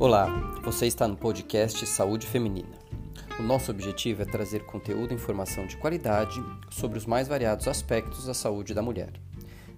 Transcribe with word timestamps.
Olá, 0.00 0.28
você 0.62 0.86
está 0.86 1.06
no 1.06 1.14
podcast 1.14 1.86
Saúde 1.86 2.26
Feminina. 2.26 2.78
O 3.38 3.42
nosso 3.42 3.70
objetivo 3.70 4.22
é 4.22 4.24
trazer 4.24 4.64
conteúdo 4.64 5.12
e 5.12 5.14
informação 5.14 5.66
de 5.66 5.76
qualidade 5.76 6.42
sobre 6.70 6.96
os 6.96 7.04
mais 7.04 7.28
variados 7.28 7.68
aspectos 7.68 8.24
da 8.24 8.32
saúde 8.32 8.72
da 8.72 8.80
mulher. 8.80 9.12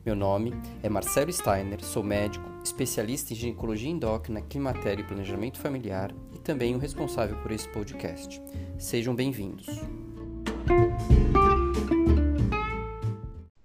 Meu 0.06 0.14
nome 0.14 0.52
é 0.80 0.88
Marcelo 0.88 1.32
Steiner, 1.32 1.84
sou 1.84 2.04
médico, 2.04 2.48
especialista 2.62 3.32
em 3.32 3.36
ginecologia 3.36 3.90
endócrina, 3.90 4.40
climatério 4.42 5.02
e 5.02 5.08
planejamento 5.08 5.58
familiar 5.58 6.14
e 6.32 6.38
também 6.38 6.76
o 6.76 6.78
responsável 6.78 7.36
por 7.42 7.50
esse 7.50 7.68
podcast. 7.70 8.40
Sejam 8.78 9.16
bem-vindos. 9.16 9.66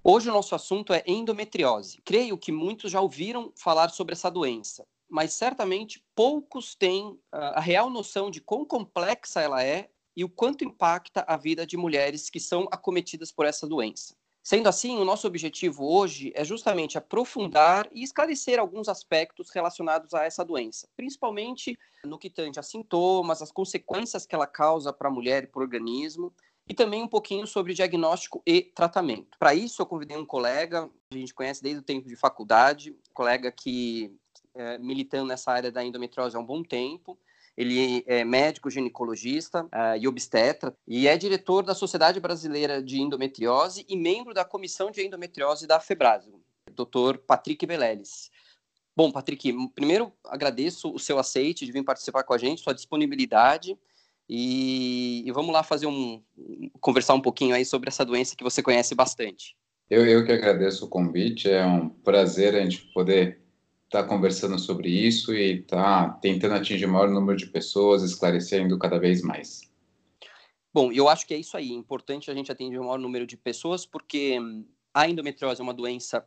Hoje 0.04 0.28
o 0.28 0.34
nosso 0.34 0.56
assunto 0.56 0.92
é 0.92 1.04
endometriose. 1.06 2.02
Creio 2.04 2.36
que 2.36 2.52
muitos 2.52 2.92
já 2.92 3.00
ouviram 3.00 3.54
falar 3.56 3.90
sobre 3.90 4.14
essa 4.14 4.32
doença 4.32 4.84
mas 5.10 5.34
certamente 5.34 6.04
poucos 6.16 6.76
têm 6.76 7.18
a 7.32 7.60
real 7.60 7.90
noção 7.90 8.30
de 8.30 8.42
quão 8.42 8.66
complexa 8.66 9.42
ela 9.42 9.64
é 9.64 9.90
e 10.16 10.24
o 10.24 10.30
quanto 10.30 10.64
impacta 10.64 11.24
a 11.28 11.38
vida 11.38 11.66
de 11.66 11.78
mulheres 11.78 12.30
que 12.30 12.40
são 12.40 12.68
acometidas 12.72 13.32
por 13.32 13.46
essa 13.46 13.68
doença. 13.68 14.16
Sendo 14.44 14.70
assim, 14.70 14.98
o 14.98 15.04
nosso 15.04 15.28
objetivo 15.28 15.86
hoje 15.86 16.32
é 16.34 16.44
justamente 16.44 16.98
aprofundar 16.98 17.88
e 17.92 18.02
esclarecer 18.02 18.58
alguns 18.58 18.88
aspectos 18.88 19.50
relacionados 19.50 20.14
a 20.14 20.24
essa 20.24 20.46
doença, 20.46 20.88
principalmente 20.96 21.78
no 22.06 22.18
que 22.18 22.30
tange 22.30 22.58
a 22.58 22.64
sintomas, 22.64 23.42
as 23.42 23.52
consequências 23.52 24.26
que 24.26 24.34
ela 24.34 24.48
causa 24.48 24.94
para 24.94 25.10
a 25.10 25.12
mulher 25.12 25.44
e 25.44 25.48
para 25.48 25.60
o 25.60 25.64
organismo, 25.64 26.34
e 26.66 26.74
também 26.74 27.04
um 27.04 27.08
pouquinho 27.08 27.46
sobre 27.46 27.74
diagnóstico 27.74 28.42
e 28.46 28.62
tratamento. 28.62 29.38
Para 29.38 29.54
isso, 29.54 29.82
eu 29.82 29.86
convidei 29.86 30.18
um 30.18 30.26
colega, 30.26 30.90
a 31.12 31.18
gente 31.18 31.34
conhece 31.34 31.62
desde 31.62 31.82
o 31.82 31.84
tempo 31.84 32.08
de 32.08 32.16
faculdade, 32.16 32.96
colega 33.14 33.52
que 33.52 34.16
é, 34.58 34.78
militando 34.78 35.28
nessa 35.28 35.52
área 35.52 35.72
da 35.72 35.84
endometriose 35.84 36.36
há 36.36 36.40
um 36.40 36.46
bom 36.46 36.64
tempo. 36.64 37.18
Ele 37.56 38.04
é 38.06 38.24
médico 38.24 38.70
ginecologista 38.70 39.64
uh, 39.66 39.98
e 40.00 40.08
obstetra 40.08 40.76
e 40.88 41.08
é 41.08 41.18
diretor 41.18 41.64
da 41.64 41.74
Sociedade 41.74 42.20
Brasileira 42.20 42.84
de 42.84 43.02
Endometriose 43.02 43.84
e 43.90 43.98
membro 43.98 44.32
da 44.32 44.46
Comissão 44.46 44.92
de 44.92 45.04
Endometriose 45.04 45.66
da 45.66 45.80
FEBRASO, 45.80 46.40
Dr. 46.72 47.18
Patrick 47.26 47.66
Beleles. 47.66 48.30
Bom, 48.96 49.12
Patrick, 49.12 49.52
primeiro 49.74 50.14
agradeço 50.26 50.94
o 50.94 51.00
seu 51.00 51.18
aceite 51.18 51.66
de 51.66 51.72
vir 51.72 51.84
participar 51.84 52.24
com 52.24 52.34
a 52.34 52.38
gente, 52.38 52.62
sua 52.62 52.74
disponibilidade 52.74 53.78
e, 54.30 55.24
e 55.26 55.32
vamos 55.32 55.54
lá 55.54 55.64
fazer 55.64 55.88
um 55.88 56.22
conversar 56.80 57.14
um 57.14 57.22
pouquinho 57.22 57.56
aí 57.56 57.66
sobre 57.66 57.90
essa 57.90 58.06
doença 58.06 58.36
que 58.36 58.44
você 58.44 58.62
conhece 58.62 58.94
bastante. 58.94 59.56
Eu, 59.90 60.06
eu 60.06 60.26
que 60.26 60.32
agradeço 60.32 60.86
o 60.86 60.90
convite, 60.90 61.50
é 61.50 61.66
um 61.66 61.90
prazer 61.90 62.56
a 62.56 62.62
gente 62.62 62.92
poder 62.94 63.47
está 63.88 64.04
conversando 64.04 64.60
sobre 64.60 64.90
isso 64.90 65.34
e 65.34 65.62
está 65.62 66.10
tentando 66.22 66.56
atingir 66.56 66.86
o 66.86 66.92
maior 66.92 67.10
número 67.10 67.38
de 67.38 67.48
pessoas, 67.48 68.04
esclarecendo 68.04 68.78
cada 68.78 69.00
vez 69.00 69.22
mais. 69.22 69.62
Bom, 70.74 70.92
eu 70.92 71.10
acho 71.10 71.26
que 71.26 71.34
é 71.34 71.38
isso 71.38 71.58
aí. 71.58 71.72
É 71.72 71.74
importante 71.74 72.30
a 72.30 72.34
gente 72.34 72.52
atingir 72.52 72.78
o 72.78 72.84
maior 72.84 73.00
número 73.00 73.26
de 73.26 73.38
pessoas, 73.38 73.86
porque 73.86 74.38
a 74.94 75.10
endometriose 75.10 75.62
é 75.62 75.64
uma 75.64 75.74
doença 75.74 76.24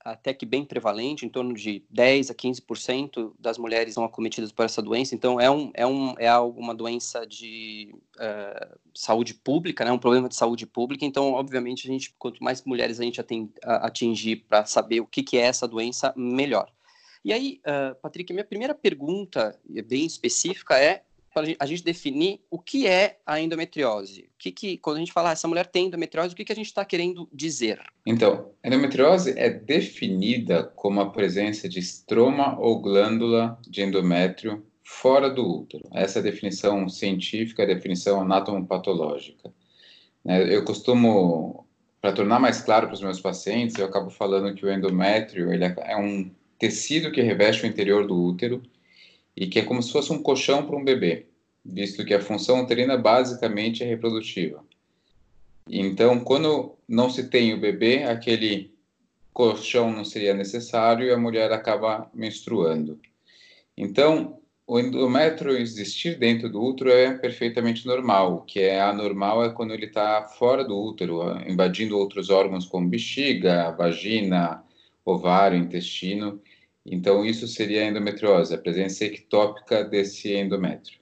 até 0.00 0.32
que 0.32 0.46
bem 0.46 0.64
prevalente, 0.64 1.26
em 1.26 1.28
torno 1.28 1.52
de 1.54 1.84
10 1.90 2.30
a 2.30 2.34
15% 2.34 3.32
das 3.38 3.58
mulheres 3.58 3.94
são 3.94 4.04
acometidas 4.04 4.52
por 4.52 4.64
essa 4.64 4.80
doença, 4.80 5.14
então 5.14 5.40
é, 5.40 5.50
um, 5.50 5.70
é, 5.74 5.86
um, 5.86 6.14
é 6.18 6.38
uma 6.38 6.74
doença 6.74 7.26
de 7.26 7.92
uh, 8.16 8.78
saúde 8.94 9.34
pública, 9.34 9.84
né, 9.84 9.92
um 9.92 9.98
problema 9.98 10.28
de 10.28 10.36
saúde 10.36 10.66
pública, 10.66 11.04
então, 11.04 11.32
obviamente, 11.32 11.86
a 11.88 11.92
gente, 11.92 12.14
quanto 12.18 12.42
mais 12.42 12.62
mulheres 12.64 13.00
a 13.00 13.02
gente 13.02 13.20
atingir 13.62 14.36
para 14.48 14.64
saber 14.64 15.00
o 15.00 15.06
que, 15.06 15.22
que 15.22 15.36
é 15.36 15.42
essa 15.42 15.66
doença, 15.66 16.14
melhor. 16.16 16.70
E 17.28 17.32
aí, 17.34 17.60
uh, 17.66 17.94
Patrick, 18.00 18.32
minha 18.32 18.42
primeira 18.42 18.74
pergunta, 18.74 19.54
bem 19.86 20.06
específica, 20.06 20.78
é 20.78 21.02
para 21.34 21.46
a 21.60 21.66
gente 21.66 21.84
definir 21.84 22.40
o 22.50 22.58
que 22.58 22.86
é 22.86 23.18
a 23.26 23.38
endometriose. 23.38 24.22
O 24.22 24.38
que, 24.38 24.50
que 24.50 24.78
quando 24.78 24.96
a 24.96 25.00
gente 25.00 25.12
fala 25.12 25.28
ah, 25.28 25.32
essa 25.32 25.46
mulher 25.46 25.66
tem 25.66 25.88
endometriose, 25.88 26.32
o 26.32 26.34
que, 26.34 26.42
que 26.42 26.52
a 26.52 26.54
gente 26.54 26.68
está 26.68 26.86
querendo 26.86 27.28
dizer? 27.30 27.82
Então, 28.06 28.52
endometriose 28.64 29.38
é 29.38 29.50
definida 29.50 30.72
como 30.74 31.02
a 31.02 31.10
presença 31.10 31.68
de 31.68 31.80
estroma 31.80 32.58
ou 32.58 32.80
glândula 32.80 33.58
de 33.68 33.82
endométrio 33.82 34.64
fora 34.82 35.28
do 35.28 35.46
útero. 35.46 35.86
Essa 35.92 36.20
é 36.20 36.20
a 36.20 36.24
definição 36.24 36.88
científica, 36.88 37.62
a 37.62 37.66
definição 37.66 38.22
anatomopatológica. 38.22 39.52
Né, 40.24 40.54
eu 40.54 40.64
costumo, 40.64 41.66
para 42.00 42.14
tornar 42.14 42.40
mais 42.40 42.62
claro 42.62 42.86
para 42.86 42.94
os 42.94 43.02
meus 43.02 43.20
pacientes, 43.20 43.76
eu 43.76 43.84
acabo 43.84 44.08
falando 44.08 44.54
que 44.54 44.64
o 44.64 44.72
endométrio 44.72 45.52
ele 45.52 45.66
é, 45.66 45.74
é 45.88 45.96
um 45.98 46.37
tecido 46.58 47.12
que 47.12 47.22
reveste 47.22 47.64
o 47.64 47.66
interior 47.66 48.06
do 48.06 48.20
útero 48.20 48.62
e 49.36 49.46
que 49.46 49.58
é 49.60 49.64
como 49.64 49.82
se 49.82 49.92
fosse 49.92 50.12
um 50.12 50.22
colchão 50.22 50.66
para 50.66 50.76
um 50.76 50.84
bebê, 50.84 51.26
visto 51.64 52.04
que 52.04 52.14
a 52.14 52.20
função 52.20 52.62
uterina 52.62 52.96
basicamente 52.96 53.82
é 53.82 53.86
reprodutiva. 53.86 54.64
Então, 55.70 56.18
quando 56.20 56.74
não 56.88 57.10
se 57.10 57.28
tem 57.28 57.52
o 57.52 57.60
bebê, 57.60 58.04
aquele 58.04 58.72
colchão 59.32 59.92
não 59.92 60.04
seria 60.04 60.34
necessário 60.34 61.06
e 61.06 61.12
a 61.12 61.18
mulher 61.18 61.52
acaba 61.52 62.10
menstruando. 62.12 62.98
Então, 63.76 64.40
o 64.66 64.78
endométrio 64.78 65.56
existir 65.56 66.18
dentro 66.18 66.50
do 66.50 66.60
útero 66.60 66.90
é 66.90 67.16
perfeitamente 67.16 67.86
normal. 67.86 68.34
O 68.34 68.40
que 68.42 68.60
é 68.60 68.80
anormal 68.80 69.44
é 69.44 69.50
quando 69.50 69.72
ele 69.72 69.86
está 69.86 70.26
fora 70.26 70.64
do 70.64 70.78
útero, 70.78 71.22
invadindo 71.48 71.96
outros 71.96 72.28
órgãos 72.28 72.66
como 72.66 72.88
bexiga, 72.88 73.70
vagina, 73.70 74.62
ovário, 75.04 75.58
intestino. 75.58 76.40
Então, 76.90 77.24
isso 77.24 77.46
seria 77.46 77.82
a 77.82 77.86
endometriose, 77.86 78.54
a 78.54 78.58
presença 78.58 79.04
ectópica 79.04 79.84
desse 79.84 80.34
endométrio. 80.34 80.98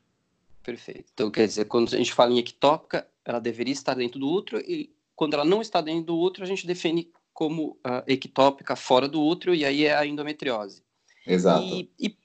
Perfeito. 0.62 1.10
Então, 1.14 1.30
quer 1.30 1.46
dizer, 1.46 1.66
quando 1.66 1.94
a 1.94 1.96
gente 1.96 2.12
fala 2.12 2.32
em 2.32 2.38
ectópica, 2.38 3.08
ela 3.24 3.38
deveria 3.38 3.72
estar 3.72 3.94
dentro 3.94 4.18
do 4.18 4.28
útero, 4.28 4.60
e 4.60 4.92
quando 5.14 5.34
ela 5.34 5.44
não 5.44 5.62
está 5.62 5.80
dentro 5.80 6.06
do 6.06 6.18
útero, 6.18 6.44
a 6.44 6.48
gente 6.48 6.66
define 6.66 7.12
como 7.32 7.78
uh, 7.86 8.02
ectópica 8.06 8.74
fora 8.74 9.08
do 9.08 9.22
útero, 9.22 9.54
e 9.54 9.64
aí 9.64 9.84
é 9.84 9.94
a 9.94 10.04
endometriose. 10.04 10.82
Exato. 11.26 11.64
E, 11.64 11.90
e, 12.00 12.16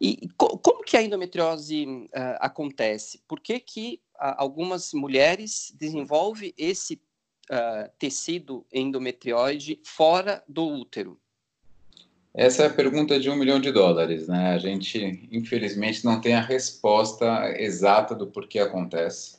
e 0.00 0.28
como 0.36 0.84
que 0.84 0.96
a 0.96 1.02
endometriose 1.02 1.84
uh, 1.84 2.38
acontece? 2.38 3.20
Por 3.26 3.40
que, 3.40 3.58
que 3.58 4.00
uh, 4.14 4.34
algumas 4.36 4.92
mulheres 4.92 5.74
desenvolvem 5.76 6.54
esse 6.56 7.00
tecido 7.98 8.66
endometrioide 8.72 9.78
fora 9.84 10.42
do 10.48 10.66
útero? 10.66 11.20
Essa 12.36 12.64
é 12.64 12.66
a 12.66 12.70
pergunta 12.70 13.20
de 13.20 13.30
um 13.30 13.36
milhão 13.36 13.60
de 13.60 13.70
dólares, 13.70 14.26
né? 14.26 14.54
A 14.54 14.58
gente, 14.58 15.28
infelizmente, 15.30 16.04
não 16.04 16.20
tem 16.20 16.34
a 16.34 16.40
resposta 16.40 17.54
exata 17.56 18.12
do 18.12 18.26
porquê 18.26 18.58
acontece. 18.58 19.36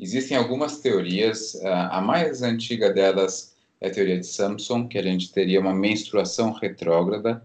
Existem 0.00 0.34
algumas 0.34 0.80
teorias, 0.80 1.62
a 1.62 2.00
mais 2.00 2.42
antiga 2.42 2.90
delas 2.90 3.54
é 3.78 3.88
a 3.88 3.90
teoria 3.90 4.18
de 4.18 4.26
Samson, 4.26 4.88
que 4.88 4.96
a 4.96 5.02
gente 5.02 5.30
teria 5.30 5.60
uma 5.60 5.74
menstruação 5.74 6.52
retrógrada. 6.52 7.44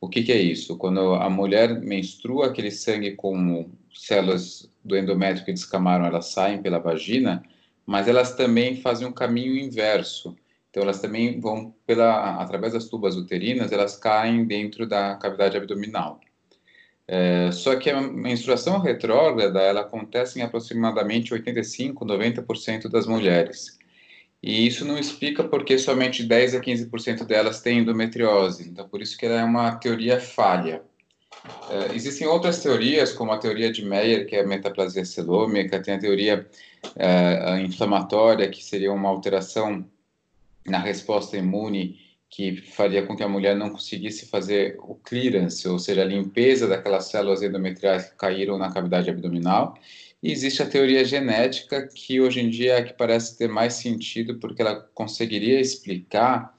O 0.00 0.08
que, 0.08 0.24
que 0.24 0.32
é 0.32 0.42
isso? 0.42 0.76
Quando 0.76 1.14
a 1.14 1.30
mulher 1.30 1.80
menstrua, 1.80 2.46
aquele 2.46 2.72
sangue 2.72 3.12
com 3.12 3.70
células 3.94 4.68
do 4.84 4.98
endométrio 4.98 5.44
que 5.44 5.52
descamaram, 5.52 6.06
elas 6.06 6.26
saem 6.26 6.60
pela 6.60 6.80
vagina, 6.80 7.40
mas 7.86 8.08
elas 8.08 8.34
também 8.34 8.80
fazem 8.80 9.06
um 9.06 9.12
caminho 9.12 9.56
inverso 9.56 10.34
então, 10.70 10.84
elas 10.84 11.00
também 11.00 11.40
vão, 11.40 11.74
pela, 11.84 12.40
através 12.40 12.72
das 12.72 12.88
tubas 12.88 13.16
uterinas, 13.16 13.72
elas 13.72 13.96
caem 13.96 14.44
dentro 14.44 14.86
da 14.86 15.16
cavidade 15.16 15.56
abdominal. 15.56 16.20
É, 17.08 17.50
só 17.50 17.74
que 17.74 17.90
a 17.90 18.00
menstruação 18.00 18.78
retrógrada, 18.78 19.60
ela 19.60 19.80
acontece 19.80 20.38
em 20.38 20.42
aproximadamente 20.42 21.34
85, 21.34 22.06
90% 22.06 22.88
das 22.88 23.04
mulheres. 23.04 23.78
E 24.40 24.64
isso 24.64 24.84
não 24.84 24.96
explica 24.96 25.42
porque 25.42 25.76
somente 25.76 26.22
10 26.22 26.54
a 26.54 26.60
15% 26.60 27.26
delas 27.26 27.60
têm 27.60 27.80
endometriose. 27.80 28.68
Então, 28.68 28.88
por 28.88 29.02
isso 29.02 29.18
que 29.18 29.26
ela 29.26 29.40
é 29.40 29.44
uma 29.44 29.72
teoria 29.74 30.20
falha. 30.20 30.82
É, 31.68 31.94
existem 31.96 32.28
outras 32.28 32.62
teorias, 32.62 33.12
como 33.12 33.32
a 33.32 33.38
teoria 33.38 33.72
de 33.72 33.84
Meyer, 33.84 34.24
que 34.26 34.36
é 34.36 34.42
a 34.42 34.46
metaplasia 34.46 35.04
celômica, 35.04 35.82
tem 35.82 35.94
a 35.94 35.98
teoria 35.98 36.48
é, 36.94 37.60
inflamatória, 37.60 38.48
que 38.48 38.62
seria 38.64 38.92
uma 38.92 39.08
alteração 39.08 39.84
na 40.66 40.78
resposta 40.78 41.36
imune 41.36 41.98
que 42.28 42.56
faria 42.56 43.04
com 43.04 43.16
que 43.16 43.24
a 43.24 43.28
mulher 43.28 43.56
não 43.56 43.70
conseguisse 43.70 44.26
fazer 44.26 44.78
o 44.80 44.94
clearance, 44.94 45.66
ou 45.66 45.80
seja, 45.80 46.02
a 46.02 46.04
limpeza 46.04 46.68
daquelas 46.68 47.06
células 47.06 47.42
endometriais 47.42 48.10
que 48.10 48.16
caíram 48.16 48.56
na 48.56 48.72
cavidade 48.72 49.10
abdominal. 49.10 49.76
E 50.22 50.30
existe 50.30 50.62
a 50.62 50.68
teoria 50.68 51.04
genética, 51.04 51.88
que 51.88 52.20
hoje 52.20 52.40
em 52.40 52.48
dia 52.48 52.74
é 52.74 52.82
que 52.82 52.92
parece 52.92 53.36
ter 53.36 53.48
mais 53.48 53.74
sentido, 53.74 54.38
porque 54.38 54.62
ela 54.62 54.76
conseguiria 54.94 55.60
explicar 55.60 56.54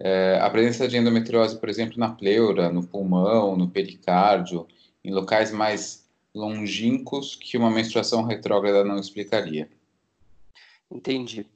é, 0.00 0.38
a 0.40 0.48
presença 0.48 0.88
de 0.88 0.96
endometriose, 0.96 1.58
por 1.60 1.68
exemplo, 1.68 1.98
na 1.98 2.08
pleura, 2.10 2.70
no 2.70 2.82
pulmão, 2.82 3.54
no 3.54 3.68
pericárdio, 3.68 4.66
em 5.04 5.12
locais 5.12 5.52
mais 5.52 6.08
longínquos 6.34 7.36
que 7.36 7.58
uma 7.58 7.70
menstruação 7.70 8.24
retrógrada 8.24 8.82
não 8.82 8.98
explicaria. 8.98 9.68
Entendi. 10.90 11.46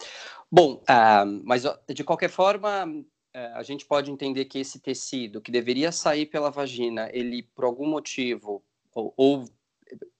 Bom, 0.51 0.83
uh, 0.83 1.43
mas 1.45 1.65
de 1.89 2.05
qualquer 2.05 2.31
forma, 2.31 2.87
uh, 2.87 3.55
a 3.55 3.63
gente 3.63 3.85
pode 3.85 4.11
entender 4.11 4.45
que 4.45 4.59
esse 4.59 4.79
tecido 4.79 5.41
que 5.41 5.51
deveria 5.51 5.91
sair 5.91 6.27
pela 6.27 6.51
vagina, 6.51 7.11
ele 7.13 7.43
por 7.43 7.65
algum 7.65 7.87
motivo 7.87 8.63
ou, 8.95 9.13
ou 9.17 9.45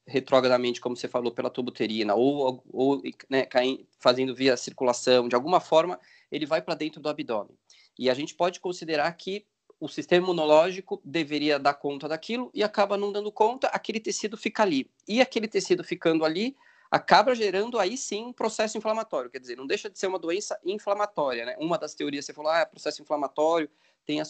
retrogradamente, 0.07 0.81
como 0.81 0.97
você 0.97 1.09
falou, 1.09 1.33
pela 1.33 1.51
tubuterina, 1.51 2.15
ou, 2.15 2.63
ou 2.73 3.03
né, 3.29 3.45
caindo, 3.45 3.87
fazendo 3.99 4.35
via 4.35 4.57
circulação, 4.57 5.29
de 5.29 5.35
alguma 5.35 5.61
forma, 5.61 5.99
ele 6.31 6.47
vai 6.47 6.63
para 6.63 6.75
dentro 6.75 7.01
do 7.01 7.09
abdômen. 7.09 7.57
E 7.99 8.09
a 8.09 8.15
gente 8.15 8.35
pode 8.35 8.61
considerar 8.61 9.11
que 9.13 9.45
o 9.81 9.89
sistema 9.89 10.25
imunológico 10.25 11.01
deveria 11.05 11.59
dar 11.59 11.75
conta 11.75 12.09
daquilo 12.09 12.51
e 12.55 12.63
acaba 12.63 12.97
não 12.97 13.13
dando 13.13 13.31
conta, 13.33 13.67
aquele 13.69 14.01
tecido 14.01 14.37
fica 14.37 14.63
ali. 14.63 14.91
E 15.07 15.21
aquele 15.21 15.49
tecido 15.49 15.85
ficando 15.85 16.25
ali 16.25 16.57
acaba 16.91 17.35
gerando 17.35 17.79
aí 17.79 17.97
sim 17.97 18.27
um 18.27 18.33
processo 18.33 18.79
inflamatório, 18.79 19.31
quer 19.31 19.41
dizer, 19.41 19.57
não 19.57 19.67
deixa 19.67 19.91
de 19.91 19.99
ser 19.99 20.07
uma 20.07 20.19
doença 20.19 20.59
inflamatória, 20.65 21.45
né? 21.45 21.57
Uma 21.59 21.79
das 21.79 21.95
teorias 21.95 22.25
você 22.25 22.33
falou, 22.33 22.51
ah, 22.51 22.61
é 22.61 22.65
processo 22.65 23.03
inflamatório, 23.03 23.69
tem 24.05 24.21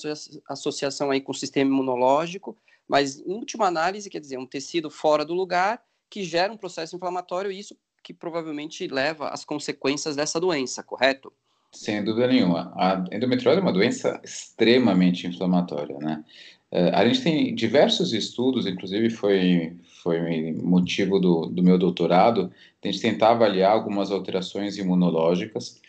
associação 0.48 1.10
aí 1.10 1.20
com 1.20 1.32
o 1.32 1.34
sistema 1.34 1.70
imunológico, 1.70 2.56
mas 2.88 3.18
em 3.20 3.34
última 3.34 3.66
análise, 3.66 4.08
quer 4.08 4.20
dizer, 4.20 4.38
um 4.38 4.46
tecido 4.46 4.90
fora 4.90 5.24
do 5.24 5.34
lugar 5.34 5.82
que 6.08 6.22
gera 6.22 6.52
um 6.52 6.56
processo 6.56 6.96
inflamatório, 6.96 7.50
e 7.50 7.58
isso 7.58 7.76
que 8.02 8.14
provavelmente 8.14 8.86
leva 8.86 9.28
às 9.28 9.44
consequências 9.44 10.14
dessa 10.14 10.38
doença, 10.38 10.82
correto? 10.82 11.32
Sem 11.72 12.02
dúvida 12.02 12.26
nenhuma. 12.28 12.72
A 12.76 13.04
endometriose 13.12 13.58
é 13.58 13.62
uma 13.62 13.72
doença 13.72 14.20
extremamente 14.24 15.26
inflamatória, 15.26 15.98
né? 15.98 16.24
É, 16.70 16.90
a 16.90 17.06
gente 17.06 17.22
tem 17.22 17.54
diversos 17.54 18.12
estudos, 18.12 18.66
inclusive 18.66 19.08
foi, 19.10 19.76
foi 20.02 20.52
motivo 20.52 21.18
do, 21.20 21.46
do 21.46 21.62
meu 21.62 21.78
doutorado, 21.78 22.52
a 22.82 22.86
gente 22.86 23.00
tentar 23.00 23.30
avaliar 23.30 23.72
algumas 23.72 24.10
alterações 24.10 24.76
imunológicas 24.76 25.80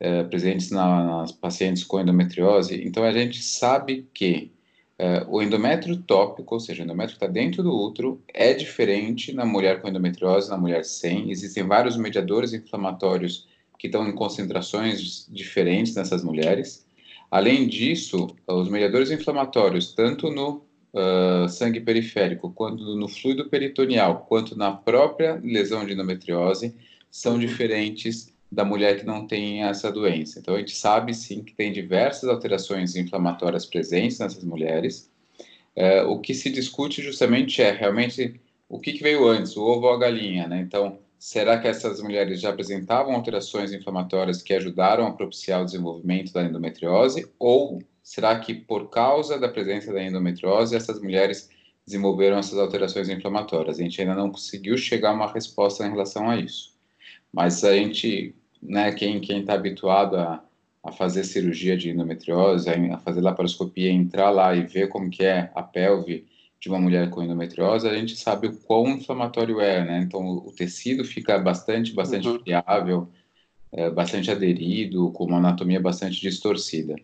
é, 0.00 0.22
presentes 0.24 0.70
na, 0.70 1.20
nas 1.20 1.32
pacientes 1.32 1.84
com 1.84 2.00
endometriose. 2.00 2.82
Então, 2.84 3.04
a 3.04 3.12
gente 3.12 3.42
sabe 3.42 4.08
que 4.12 4.52
é, 4.98 5.24
o 5.28 5.42
endométrio 5.42 5.96
tópico, 5.96 6.54
ou 6.54 6.60
seja, 6.60 6.82
o 6.82 6.84
endométrio 6.84 7.18
que 7.18 7.24
está 7.24 7.32
dentro 7.32 7.62
do 7.62 7.74
útero, 7.74 8.22
é 8.32 8.54
diferente 8.54 9.32
na 9.32 9.44
mulher 9.44 9.80
com 9.80 9.88
endometriose, 9.88 10.50
na 10.50 10.56
mulher 10.56 10.84
sem. 10.84 11.30
Existem 11.30 11.64
vários 11.64 11.96
mediadores 11.96 12.52
inflamatórios 12.52 13.48
que 13.84 13.88
estão 13.88 14.08
em 14.08 14.12
concentrações 14.12 15.28
diferentes 15.30 15.94
nessas 15.94 16.24
mulheres. 16.24 16.86
Além 17.30 17.68
disso, 17.68 18.34
os 18.46 18.66
mediadores 18.70 19.10
inflamatórios, 19.10 19.92
tanto 19.92 20.30
no 20.30 20.64
uh, 20.94 21.46
sangue 21.50 21.80
periférico, 21.80 22.50
quanto 22.50 22.96
no 22.96 23.06
fluido 23.06 23.44
peritoneal, 23.50 24.24
quanto 24.26 24.56
na 24.56 24.72
própria 24.72 25.38
lesão 25.44 25.84
de 25.84 25.92
endometriose, 25.92 26.74
são 27.10 27.38
diferentes 27.38 28.32
da 28.50 28.64
mulher 28.64 28.98
que 28.98 29.04
não 29.04 29.26
tem 29.26 29.64
essa 29.64 29.92
doença. 29.92 30.38
Então, 30.38 30.54
a 30.54 30.58
gente 30.60 30.74
sabe 30.74 31.12
sim 31.12 31.44
que 31.44 31.52
tem 31.52 31.70
diversas 31.70 32.30
alterações 32.30 32.96
inflamatórias 32.96 33.66
presentes 33.66 34.18
nessas 34.18 34.44
mulheres. 34.44 35.10
Uh, 35.76 36.08
o 36.08 36.20
que 36.20 36.32
se 36.32 36.48
discute 36.48 37.02
justamente 37.02 37.60
é 37.60 37.70
realmente 37.70 38.40
o 38.66 38.78
que, 38.78 38.94
que 38.94 39.02
veio 39.02 39.28
antes, 39.28 39.58
o 39.58 39.62
ovo 39.62 39.88
ou 39.88 39.92
a 39.92 39.98
galinha, 39.98 40.48
né? 40.48 40.62
Então, 40.62 41.03
Será 41.26 41.58
que 41.58 41.66
essas 41.66 42.02
mulheres 42.02 42.38
já 42.38 42.50
apresentavam 42.50 43.14
alterações 43.14 43.72
inflamatórias 43.72 44.42
que 44.42 44.52
ajudaram 44.52 45.06
a 45.06 45.12
propiciar 45.14 45.62
o 45.62 45.64
desenvolvimento 45.64 46.34
da 46.34 46.44
endometriose? 46.44 47.26
Ou 47.38 47.82
será 48.02 48.38
que, 48.38 48.52
por 48.52 48.90
causa 48.90 49.38
da 49.38 49.48
presença 49.48 49.90
da 49.90 50.04
endometriose, 50.04 50.76
essas 50.76 51.00
mulheres 51.00 51.48
desenvolveram 51.86 52.36
essas 52.36 52.58
alterações 52.58 53.08
inflamatórias? 53.08 53.78
A 53.78 53.82
gente 53.82 53.98
ainda 54.02 54.14
não 54.14 54.30
conseguiu 54.30 54.76
chegar 54.76 55.12
a 55.12 55.14
uma 55.14 55.32
resposta 55.32 55.86
em 55.86 55.90
relação 55.92 56.28
a 56.28 56.36
isso. 56.36 56.74
Mas 57.32 57.64
a 57.64 57.74
gente, 57.74 58.34
né, 58.62 58.92
quem 58.92 59.18
está 59.18 59.54
habituado 59.54 60.16
a, 60.16 60.44
a 60.82 60.92
fazer 60.92 61.24
cirurgia 61.24 61.74
de 61.74 61.88
endometriose, 61.88 62.68
a 62.68 62.98
fazer 62.98 63.22
laparoscopia, 63.22 63.90
entrar 63.90 64.28
lá 64.28 64.54
e 64.54 64.66
ver 64.66 64.90
como 64.90 65.08
que 65.08 65.24
é 65.24 65.50
a 65.54 65.62
pelve 65.62 66.26
de 66.64 66.70
uma 66.70 66.80
mulher 66.80 67.10
com 67.10 67.22
endometriose, 67.22 67.86
a 67.86 67.92
gente 67.92 68.16
sabe 68.16 68.46
o 68.46 68.56
quão 68.56 68.88
inflamatório 68.88 69.60
é, 69.60 69.84
né? 69.84 69.98
Então, 69.98 70.38
o 70.38 70.50
tecido 70.50 71.04
fica 71.04 71.38
bastante, 71.38 71.92
bastante 71.92 72.26
uhum. 72.26 72.38
friável, 72.38 73.12
é, 73.70 73.90
bastante 73.90 74.30
aderido, 74.30 75.10
com 75.12 75.26
uma 75.26 75.36
anatomia 75.36 75.78
bastante 75.78 76.18
distorcida. 76.18 76.96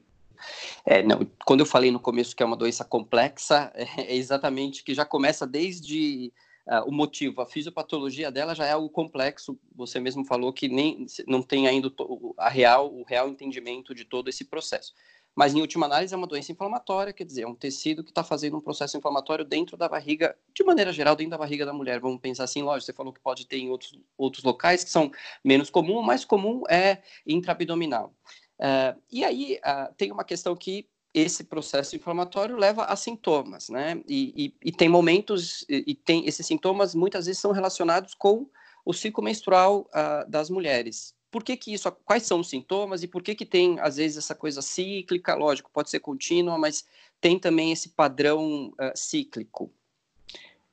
É, 0.87 1.03
não, 1.03 1.27
quando 1.45 1.61
eu 1.61 1.67
falei 1.67 1.91
no 1.91 2.01
começo 2.01 2.35
que 2.35 2.43
é 2.43 2.47
uma 2.47 2.57
doença 2.57 2.87
complexa, 2.87 3.71
é 3.77 4.17
exatamente 4.17 4.83
que 4.83 4.95
já 4.95 5.05
começa 5.05 5.47
desde 5.47 6.33
uh, 6.67 6.89
o 6.89 6.91
motivo, 6.91 7.43
a 7.43 7.47
fisiopatologia 7.47 8.33
dela 8.33 8.55
já 8.55 8.65
é 8.65 8.73
algo 8.73 8.89
complexo. 8.89 9.59
Você 9.77 10.01
mesmo 10.01 10.25
falou 10.25 10.55
que 10.55 10.69
nem 10.69 11.05
não 11.29 11.43
tem 11.43 11.69
ainda 11.69 11.93
a 12.39 12.49
real, 12.49 12.91
o 12.91 13.03
real 13.03 13.29
entendimento 13.29 13.95
de 13.95 14.06
todo 14.06 14.31
esse 14.31 14.47
processo 14.47 14.95
mas 15.41 15.55
em 15.55 15.63
última 15.63 15.87
análise 15.87 16.13
é 16.13 16.17
uma 16.19 16.27
doença 16.27 16.53
inflamatória, 16.53 17.15
quer 17.15 17.25
dizer, 17.25 17.45
é 17.45 17.47
um 17.47 17.55
tecido 17.55 18.05
que 18.05 18.11
está 18.11 18.23
fazendo 18.23 18.59
um 18.59 18.61
processo 18.61 18.99
inflamatório 18.99 19.43
dentro 19.43 19.75
da 19.75 19.89
barriga, 19.89 20.37
de 20.55 20.63
maneira 20.63 20.93
geral, 20.93 21.17
dentro 21.17 21.31
da 21.31 21.39
barriga 21.39 21.65
da 21.65 21.73
mulher. 21.73 21.99
Vamos 21.99 22.21
pensar 22.21 22.45
assim, 22.45 22.61
lógico, 22.61 22.85
você 22.85 22.93
falou 22.93 23.11
que 23.11 23.23
pode 23.23 23.47
ter 23.47 23.57
em 23.57 23.71
outros, 23.71 23.99
outros 24.19 24.45
locais 24.45 24.85
que 24.85 24.91
são 24.91 25.11
menos 25.43 25.71
comum, 25.71 25.97
o 25.97 26.03
mais 26.03 26.27
comum 26.27 26.63
é 26.69 26.99
intraabdominal. 27.27 28.15
Uh, 28.59 29.01
e 29.11 29.25
aí 29.25 29.59
uh, 29.65 29.95
tem 29.95 30.13
uma 30.13 30.25
questão 30.25 30.55
que 30.55 30.87
esse 31.15 31.45
processo 31.45 31.97
inflamatório 31.97 32.59
leva 32.59 32.85
a 32.85 32.95
sintomas, 32.95 33.71
né? 33.71 33.99
E, 34.07 34.53
e, 34.63 34.69
e 34.69 34.71
tem 34.71 34.91
momentos, 34.91 35.65
e, 35.71 35.85
e, 35.87 35.95
tem 35.95 36.27
esses 36.27 36.45
sintomas 36.45 36.95
muitas 36.95 37.25
vezes 37.25 37.41
são 37.41 37.53
relacionados 37.53 38.13
com 38.13 38.47
o 38.85 38.93
ciclo 38.93 39.25
menstrual 39.25 39.89
uh, 39.89 40.31
das 40.31 40.51
mulheres 40.51 41.19
por 41.31 41.44
que, 41.44 41.56
que 41.56 41.73
isso, 41.73 41.91
quais 42.05 42.25
são 42.25 42.41
os 42.41 42.49
sintomas 42.49 43.03
e 43.03 43.09
por 43.09 43.23
que, 43.23 43.35
que 43.35 43.47
tem, 43.47 43.79
às 43.81 43.97
vezes, 43.97 44.19
essa 44.19 44.35
coisa 44.35 44.61
cíclica, 44.61 45.35
lógico, 45.35 45.71
pode 45.73 45.88
ser 45.88 46.00
contínua, 46.00 46.59
mas 46.59 46.85
tem 47.21 47.38
também 47.38 47.71
esse 47.71 47.91
padrão 47.91 48.69
uh, 48.71 48.93
cíclico? 48.97 49.71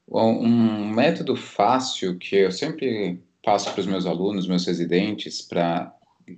Bom, 0.08 0.42
um 0.42 0.90
método 0.90 1.36
fácil 1.36 2.18
que 2.18 2.36
eu 2.38 2.52
sempre 2.52 3.22
passo 3.44 3.72
para 3.72 3.82
os 3.82 3.88
meus 3.88 4.06
alunos, 4.06 4.48
meus 4.48 4.66
residentes, 4.66 5.42
para 5.42 5.94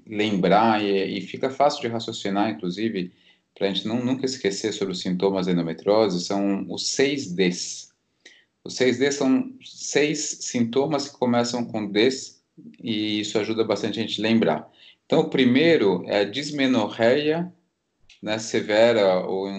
lembrar 0.05 0.83
e, 0.83 1.17
e, 1.17 1.21
fica 1.21 1.49
fácil 1.49 1.81
de 1.81 1.87
raciocinar, 1.87 2.51
inclusive, 2.51 3.11
para 3.55 3.67
a 3.67 3.73
gente 3.73 3.87
não, 3.87 4.03
nunca 4.03 4.25
esquecer 4.25 4.73
sobre 4.73 4.93
os 4.93 5.01
sintomas 5.01 5.45
da 5.45 5.51
endometriose, 5.51 6.23
são 6.23 6.65
os 6.69 6.89
seis 6.89 7.31
Ds. 7.31 7.91
Os 8.63 8.75
seis 8.75 8.97
Ds 8.97 9.15
são 9.15 9.51
seis 9.63 10.19
sintomas 10.41 11.07
que 11.07 11.17
começam 11.17 11.63
com 11.65 11.87
Ds 11.87 12.38
e 12.81 13.19
isso 13.19 13.37
ajuda 13.39 13.63
bastante 13.63 13.99
a 13.99 14.01
gente 14.01 14.21
lembrar. 14.21 14.69
Então, 15.05 15.21
o 15.21 15.29
primeiro 15.29 16.03
é 16.07 16.19
a 16.19 16.23
dismenorreia 16.23 17.51
né, 18.21 18.37
severa 18.37 19.25
ou 19.25 19.49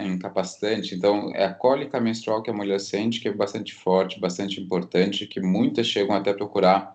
incapacitante. 0.00 0.94
Então, 0.94 1.34
é 1.34 1.44
a 1.44 1.54
cólica 1.54 2.00
menstrual 2.00 2.42
que 2.42 2.50
a 2.50 2.54
mulher 2.54 2.80
sente, 2.80 3.20
que 3.20 3.28
é 3.28 3.32
bastante 3.32 3.74
forte, 3.74 4.20
bastante 4.20 4.60
importante, 4.60 5.26
que 5.26 5.40
muitas 5.40 5.86
chegam 5.86 6.14
até 6.14 6.32
procurar 6.32 6.94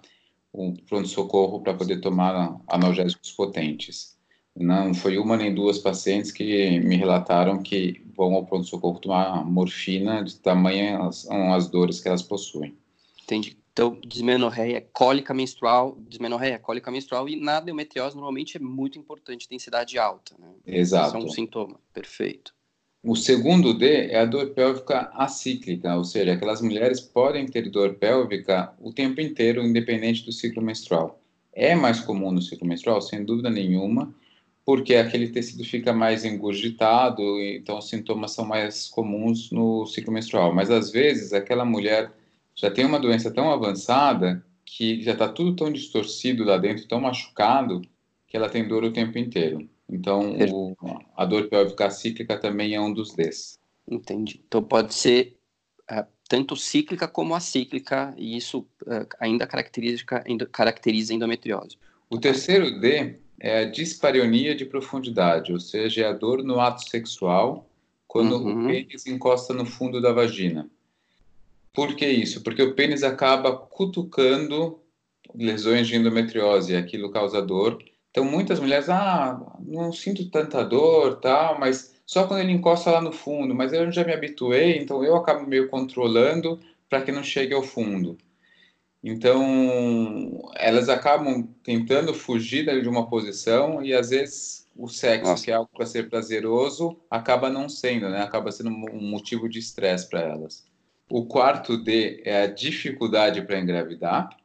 o 0.52 0.74
pronto-socorro 0.88 1.62
para 1.62 1.74
poder 1.74 2.00
tomar 2.00 2.60
analgésicos 2.68 3.32
potentes. 3.32 4.16
Não 4.56 4.94
foi 4.94 5.18
uma 5.18 5.36
nem 5.36 5.54
duas 5.54 5.80
pacientes 5.80 6.32
que 6.32 6.80
me 6.82 6.96
relataram 6.96 7.64
que 7.64 8.06
vão 8.16 8.36
ao 8.36 8.46
pronto-socorro 8.46 9.00
tomar 9.00 9.44
morfina 9.44 10.24
de 10.24 10.36
tamanho 10.36 11.12
são 11.12 11.54
as 11.54 11.68
dores 11.68 12.00
que 12.00 12.08
elas 12.08 12.22
possuem. 12.22 12.78
Entendi. 13.24 13.58
Então, 13.74 14.00
dismenorreia, 14.06 14.88
cólica 14.94 15.34
menstrual, 15.34 15.98
dismenorreia, 16.08 16.60
cólica 16.60 16.92
menstrual 16.92 17.28
e 17.28 17.36
na 17.36 17.60
endometriose 17.60 18.16
normalmente 18.16 18.56
é 18.56 18.60
muito 18.60 19.00
importante, 19.00 19.50
densidade 19.50 19.98
alta, 19.98 20.36
né? 20.38 20.48
Exato. 20.66 21.08
Esse 21.08 21.16
é 21.16 21.20
um 21.28 21.30
sintoma, 21.30 21.80
perfeito. 21.92 22.54
O 23.04 23.16
segundo 23.16 23.74
D 23.74 24.12
é 24.12 24.20
a 24.20 24.26
dor 24.26 24.52
pélvica 24.52 25.12
acíclica, 25.16 25.96
ou 25.96 26.04
seja, 26.04 26.34
aquelas 26.34 26.62
mulheres 26.62 27.02
podem 27.02 27.48
ter 27.48 27.68
dor 27.70 27.96
pélvica 27.96 28.72
o 28.80 28.94
tempo 28.94 29.20
inteiro, 29.20 29.64
independente 29.64 30.24
do 30.24 30.32
ciclo 30.32 30.62
menstrual. 30.62 31.20
É 31.52 31.74
mais 31.76 32.00
comum 32.00 32.32
no 32.32 32.42
ciclo 32.44 32.68
menstrual, 32.68 33.02
sem 33.02 33.26
dúvida 33.26 33.50
nenhuma, 33.50 34.14
porque 34.64 34.96
aquele 34.96 35.30
tecido 35.30 35.66
fica 35.66 35.92
mais 35.92 36.24
engurgitado, 36.24 37.42
então 37.42 37.80
os 37.80 37.90
sintomas 37.90 38.32
são 38.32 38.46
mais 38.46 38.88
comuns 38.88 39.52
no 39.52 39.86
ciclo 39.88 40.14
menstrual. 40.14 40.54
Mas 40.54 40.70
às 40.70 40.92
vezes 40.92 41.34
aquela 41.34 41.66
mulher 41.66 42.12
já 42.56 42.70
tem 42.70 42.86
uma 42.86 43.00
doença 43.00 43.32
tão 43.32 43.52
avançada 43.52 44.46
que 44.66 45.02
já 45.02 45.14
está 45.14 45.28
tudo 45.28 45.56
tão 45.56 45.72
distorcido 45.72 46.44
lá 46.44 46.58
dentro, 46.58 46.88
tão 46.88 47.00
machucado, 47.00 47.82
que 48.28 48.38
ela 48.38 48.50
tem 48.50 48.68
dor 48.68 48.84
o 48.84 48.94
tempo 48.94 49.18
inteiro. 49.18 49.70
Então, 49.90 50.36
o, 50.52 50.76
a 51.16 51.26
dor 51.26 51.48
pélvica 51.50 51.90
cíclica 51.92 52.38
também 52.38 52.74
é 52.74 52.82
um 52.82 52.94
dos 52.94 53.14
desses. 53.14 53.60
Entendi. 53.88 54.42
Então, 54.48 54.64
pode 54.64 54.94
ser 54.94 55.38
uh, 55.92 56.06
tanto 56.28 56.56
cíclica 56.56 57.08
como 57.08 57.36
acíclica, 57.36 58.14
e 58.18 58.36
isso 58.36 58.60
uh, 58.84 59.08
ainda 59.20 59.46
caracteriza, 59.46 60.04
caracteriza 60.52 61.14
a 61.14 61.16
endometriose. 61.16 61.78
O 62.10 62.18
terceiro 62.18 62.80
D 62.80 63.20
é 63.40 63.60
a 63.60 63.66
dispareunia 63.66 64.56
de 64.56 64.66
profundidade, 64.66 65.52
ou 65.52 65.60
seja, 65.60 66.04
é 66.04 66.08
a 66.08 66.14
dor 66.14 66.44
no 66.44 66.60
ato 66.60 66.90
sexual 66.90 67.70
quando 68.08 68.38
uhum. 68.38 68.66
o 68.66 68.68
pênis 68.68 69.06
encosta 69.08 69.54
no 69.54 69.66
fundo 69.66 70.00
da 70.00 70.12
vagina. 70.12 70.70
Por 71.74 71.96
que 71.96 72.08
isso? 72.08 72.44
Porque 72.44 72.62
o 72.62 72.76
pênis 72.76 73.04
acaba 73.04 73.56
cutucando 73.58 74.80
lesões 75.34 75.88
de 75.88 75.96
endometriose, 75.96 76.76
aquilo 76.76 77.12
causa 77.12 77.42
dor. 77.42 77.84
Então, 78.12 78.24
muitas 78.24 78.60
mulheres, 78.60 78.90
ah, 78.90 79.42
não 79.60 79.92
sinto 79.92 80.30
tanta 80.30 80.64
dor, 80.64 81.20
tal, 81.20 81.60
mas 81.60 81.96
só 82.06 82.28
quando 82.28 82.42
ele 82.42 82.52
encosta 82.52 82.92
lá 82.92 83.02
no 83.02 83.12
fundo, 83.12 83.56
mas 83.56 83.74
eu 83.74 83.92
já 83.92 84.04
me 84.04 84.14
habituei, 84.14 84.78
então 84.78 85.04
eu 85.04 85.16
acabo 85.16 85.48
meio 85.48 85.68
controlando, 85.68 86.60
para 86.88 87.02
que 87.02 87.12
não 87.12 87.24
chegue 87.24 87.56
ao 87.56 87.64
fundo. 87.64 88.18
Então, 89.04 90.52
elas 90.56 90.90
acabam 90.90 91.44
tentando 91.64 92.14
fugir 92.14 92.82
de 92.82 92.88
uma 92.88 93.10
posição 93.10 93.84
e 93.84 93.94
às 93.94 94.12
vezes 94.12 94.68
o 94.76 94.88
sexo, 94.88 95.32
Nossa. 95.32 95.44
que 95.44 95.52
é 95.52 95.56
algo 95.56 95.70
para 95.74 95.86
ser 95.86 96.10
prazeroso, 96.10 96.98
acaba 97.10 97.50
não 97.50 97.68
sendo, 97.68 98.10
né? 98.10 98.22
Acaba 98.22 98.52
sendo 98.52 98.70
um 98.70 99.10
motivo 99.10 99.50
de 99.50 99.60
estresse 99.60 100.08
para 100.08 100.22
elas. 100.22 100.64
O 101.14 101.28
quarto 101.28 101.78
D 101.78 102.24
é 102.26 102.42
a 102.42 102.48
dificuldade 102.48 103.44
para 103.44 103.60
engravidar. 103.60 104.36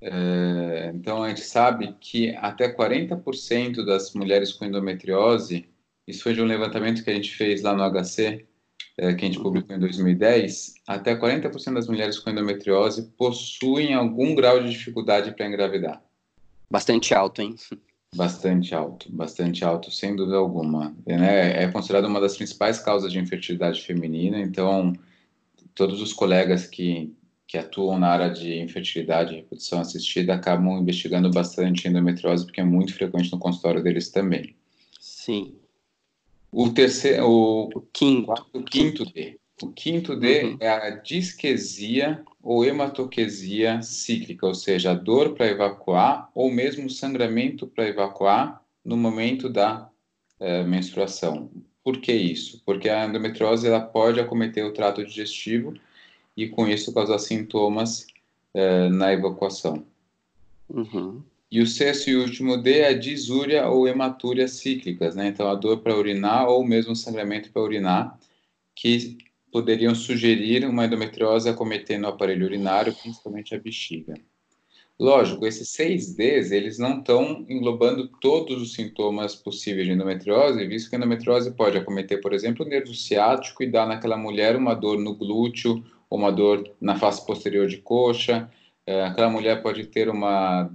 É, 0.00 0.90
então, 0.92 1.22
a 1.22 1.28
gente 1.28 1.42
sabe 1.42 1.94
que 2.00 2.34
até 2.34 2.68
40% 2.68 3.84
das 3.84 4.12
mulheres 4.14 4.52
com 4.52 4.64
endometriose, 4.64 5.68
isso 6.08 6.24
foi 6.24 6.34
de 6.34 6.42
um 6.42 6.44
levantamento 6.44 7.04
que 7.04 7.10
a 7.10 7.14
gente 7.14 7.32
fez 7.36 7.62
lá 7.62 7.72
no 7.72 7.88
HC, 7.88 8.44
é, 8.96 9.14
que 9.14 9.24
a 9.24 9.28
gente 9.28 9.38
publicou 9.38 9.76
em 9.76 9.78
2010, 9.78 10.74
até 10.88 11.14
40% 11.14 11.74
das 11.74 11.86
mulheres 11.86 12.18
com 12.18 12.30
endometriose 12.30 13.12
possuem 13.16 13.94
algum 13.94 14.34
grau 14.34 14.60
de 14.60 14.70
dificuldade 14.70 15.30
para 15.30 15.46
engravidar. 15.46 16.02
Bastante 16.68 17.14
alto, 17.14 17.42
hein? 17.42 17.54
Bastante 18.12 18.74
alto, 18.74 19.06
bastante 19.12 19.64
alto, 19.64 19.92
sem 19.92 20.16
dúvida 20.16 20.36
alguma. 20.36 20.96
É, 21.06 21.16
né? 21.16 21.62
é 21.62 21.68
considerado 21.68 22.06
uma 22.06 22.20
das 22.20 22.36
principais 22.36 22.80
causas 22.80 23.12
de 23.12 23.20
infertilidade 23.20 23.82
feminina, 23.82 24.40
então 24.40 24.92
todos 25.78 26.02
os 26.02 26.12
colegas 26.12 26.66
que, 26.66 27.14
que 27.46 27.56
atuam 27.56 28.00
na 28.00 28.08
área 28.08 28.30
de 28.30 28.58
infertilidade 28.58 29.32
e 29.32 29.36
reprodução 29.36 29.80
assistida 29.80 30.34
acabam 30.34 30.76
investigando 30.80 31.30
bastante 31.30 31.86
endometriose, 31.86 32.44
porque 32.44 32.60
é 32.60 32.64
muito 32.64 32.92
frequente 32.92 33.30
no 33.30 33.38
consultório 33.38 33.80
deles 33.80 34.10
também. 34.10 34.56
Sim. 35.00 35.54
O 36.50 36.70
terceiro, 36.70 37.28
o, 37.28 37.68
o 37.72 37.80
quinto. 37.92 38.32
o 38.52 38.62
quinto 38.64 39.04
D. 39.04 39.38
O 39.62 39.68
quinto 39.68 40.16
D 40.16 40.44
uhum. 40.44 40.56
é 40.58 40.68
a 40.68 40.90
disquesia 40.90 42.24
ou 42.42 42.64
hematoquesia 42.64 43.80
cíclica, 43.80 44.46
ou 44.46 44.54
seja, 44.54 44.90
a 44.90 44.94
dor 44.94 45.34
para 45.34 45.46
evacuar 45.46 46.28
ou 46.34 46.50
mesmo 46.50 46.90
sangramento 46.90 47.68
para 47.68 47.86
evacuar 47.86 48.64
no 48.84 48.96
momento 48.96 49.48
da 49.48 49.88
é, 50.40 50.64
menstruação. 50.64 51.50
Por 51.88 52.02
que 52.02 52.12
isso? 52.12 52.60
Porque 52.66 52.90
a 52.90 53.06
endometriose 53.06 53.66
ela 53.66 53.80
pode 53.80 54.20
acometer 54.20 54.62
o 54.62 54.74
trato 54.74 55.02
digestivo 55.02 55.72
e 56.36 56.46
com 56.46 56.68
isso 56.68 56.92
causar 56.92 57.18
sintomas 57.18 58.06
é, 58.52 58.90
na 58.90 59.10
evacuação. 59.10 59.86
Uhum. 60.68 61.22
E 61.50 61.62
o 61.62 61.66
sexto 61.66 62.10
e 62.10 62.16
último 62.16 62.58
D 62.58 62.80
é 62.80 62.88
a 62.88 62.92
disúria 62.92 63.66
ou 63.68 63.88
hematúria 63.88 64.46
cíclicas, 64.48 65.14
né? 65.14 65.28
Então, 65.28 65.48
a 65.48 65.54
dor 65.54 65.78
para 65.78 65.96
urinar 65.96 66.46
ou 66.46 66.62
mesmo 66.62 66.94
sangramento 66.94 67.50
para 67.50 67.62
urinar, 67.62 68.20
que 68.76 69.16
poderiam 69.50 69.94
sugerir 69.94 70.66
uma 70.66 70.84
endometriose 70.84 71.48
acometendo 71.48 72.04
o 72.04 72.08
aparelho 72.08 72.44
urinário, 72.44 72.94
principalmente 72.94 73.54
a 73.54 73.58
bexiga. 73.58 74.12
Lógico, 75.00 75.46
esses 75.46 75.70
seis 75.70 76.14
Ds, 76.16 76.50
eles 76.50 76.76
não 76.76 76.98
estão 76.98 77.46
englobando 77.48 78.08
todos 78.20 78.60
os 78.60 78.72
sintomas 78.72 79.36
possíveis 79.36 79.86
de 79.86 79.92
endometriose, 79.92 80.66
visto 80.66 80.90
que 80.90 80.96
a 80.96 80.98
endometriose 80.98 81.52
pode 81.52 81.78
acometer, 81.78 82.20
por 82.20 82.32
exemplo, 82.32 82.66
o 82.66 82.68
nervo 82.68 82.92
ciático 82.92 83.62
e 83.62 83.70
dar 83.70 83.86
naquela 83.86 84.16
mulher 84.16 84.56
uma 84.56 84.74
dor 84.74 84.98
no 84.98 85.14
glúteo, 85.14 85.84
ou 86.10 86.18
uma 86.18 86.32
dor 86.32 86.68
na 86.80 86.98
face 86.98 87.24
posterior 87.24 87.68
de 87.68 87.76
coxa, 87.78 88.50
é, 88.84 89.04
aquela 89.04 89.28
mulher 89.28 89.62
pode 89.62 89.86
ter 89.86 90.08
uma 90.08 90.70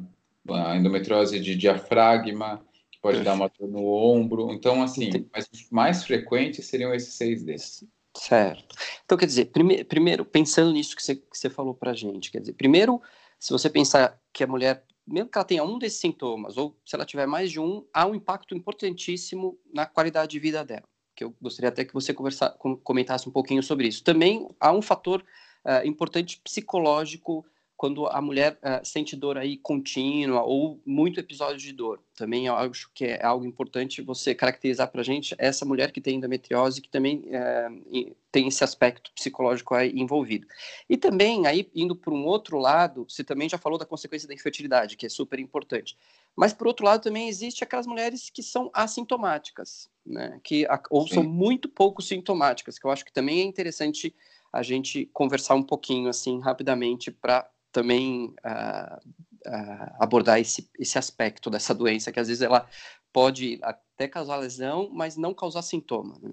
a 0.50 0.76
endometriose 0.76 1.40
de 1.40 1.56
diafragma, 1.56 2.62
que 2.92 3.00
pode 3.02 3.22
dar 3.22 3.34
uma 3.34 3.50
dor 3.60 3.68
no 3.68 3.86
ombro. 3.86 4.52
Então, 4.52 4.84
assim, 4.84 5.10
mas 5.34 5.48
os 5.52 5.70
mais 5.72 6.04
frequentes 6.04 6.66
seriam 6.66 6.94
esses 6.94 7.14
seis 7.14 7.44
desses. 7.44 7.88
Certo. 8.16 8.76
Então, 9.04 9.18
quer 9.18 9.26
dizer, 9.26 9.46
prime 9.46 9.84
primeiro, 9.84 10.24
pensando 10.24 10.72
nisso 10.72 10.96
que 10.96 11.02
você, 11.02 11.16
que 11.16 11.38
você 11.38 11.50
falou 11.50 11.74
pra 11.74 11.94
gente, 11.94 12.32
quer 12.32 12.40
dizer, 12.40 12.54
primeiro, 12.54 13.02
se 13.44 13.52
você 13.52 13.70
pensar 13.70 14.18
que 14.32 14.42
a 14.42 14.48
mulher, 14.48 14.86
mesmo 15.06 15.30
que 15.30 15.38
ela 15.38 15.44
tenha 15.44 15.66
um 15.66 15.78
desses 15.78 16.00
sintomas, 16.00 16.56
ou 16.56 16.80
se 16.86 16.96
ela 16.96 17.06
tiver 17.06 17.28
mais 17.28 17.52
de 17.52 17.60
um, 17.60 17.86
há 17.94 18.06
um 18.06 18.16
impacto 18.16 18.56
importantíssimo 18.56 19.60
na 19.74 19.86
qualidade 19.86 20.32
de 20.32 20.40
vida 20.40 20.64
dela. 20.64 20.88
Que 21.14 21.26
eu 21.26 21.36
gostaria 21.42 21.68
até 21.68 21.84
que 21.84 21.94
você 21.94 22.14
conversa, 22.14 22.58
comentasse 22.86 23.28
um 23.28 23.34
pouquinho 23.34 23.62
sobre 23.62 23.90
isso. 23.90 24.02
Também 24.02 24.48
há 24.62 24.72
um 24.72 24.82
fator 24.82 25.22
uh, 25.66 25.86
importante 25.86 26.40
psicológico 26.42 27.46
quando 27.84 28.08
a 28.08 28.22
mulher 28.22 28.58
uh, 28.62 28.80
sente 28.82 29.14
dor 29.14 29.38
aí 29.38 29.58
contínua 29.58 30.42
ou 30.44 30.80
muito 30.86 31.20
episódio 31.20 31.58
de 31.58 31.74
dor. 31.74 32.00
Também 32.16 32.48
eu 32.48 32.56
acho 32.56 32.90
que 32.94 33.04
é 33.04 33.26
algo 33.26 33.46
importante 33.46 34.02
você 34.02 34.34
caracterizar 34.34 34.90
para 34.90 35.02
a 35.02 35.04
gente 35.04 35.36
essa 35.38 35.66
mulher 35.66 35.92
que 35.92 36.00
tem 36.00 36.16
endometriose, 36.16 36.82
que 36.82 36.88
também 36.88 37.26
uh, 37.28 38.16
tem 38.32 38.48
esse 38.48 38.64
aspecto 38.64 39.12
psicológico 39.14 39.76
aí 39.76 39.92
envolvido. 40.00 40.48
E 40.90 40.96
também, 40.96 41.46
aí 41.46 41.70
indo 41.76 41.94
para 41.94 42.14
um 42.14 42.26
outro 42.26 42.58
lado, 42.58 43.06
você 43.10 43.22
também 43.22 43.50
já 43.50 43.58
falou 43.58 43.78
da 43.78 43.86
consequência 43.86 44.30
da 44.30 44.34
infertilidade, 44.34 44.96
que 44.96 45.06
é 45.06 45.10
super 45.10 45.38
importante. 45.38 45.98
Mas, 46.34 46.54
por 46.54 46.68
outro 46.68 46.86
lado, 46.86 47.04
também 47.04 47.28
existe 47.28 47.66
aquelas 47.66 47.86
mulheres 47.86 48.30
que 48.30 48.42
são 48.42 48.72
assintomáticas, 48.74 49.90
né? 50.06 50.40
que, 50.42 50.66
ou 50.90 51.06
Sim. 51.06 51.16
são 51.16 51.24
muito 51.24 51.68
pouco 51.68 52.02
sintomáticas, 52.02 52.80
que 52.80 52.86
eu 52.86 52.92
acho 52.92 53.04
que 53.04 53.12
também 53.12 53.42
é 53.42 53.44
interessante 53.44 54.16
a 54.54 54.64
gente 54.64 55.10
conversar 55.12 55.56
um 55.56 55.64
pouquinho, 55.64 56.08
assim, 56.08 56.40
rapidamente, 56.40 57.12
para 57.12 57.50
também 57.74 58.34
uh, 58.46 59.10
uh, 59.46 59.96
abordar 60.00 60.40
esse, 60.40 60.70
esse 60.80 60.98
aspecto 60.98 61.50
dessa 61.50 61.74
doença, 61.74 62.12
que 62.12 62.20
às 62.20 62.30
vezes 62.30 62.42
ela 62.42 62.66
pode 63.12 63.60
até 63.62 64.08
causar 64.08 64.38
lesão, 64.38 64.90
mas 64.94 65.18
não 65.18 65.34
causar 65.34 65.62
sintoma. 65.62 66.18
Né? 66.22 66.32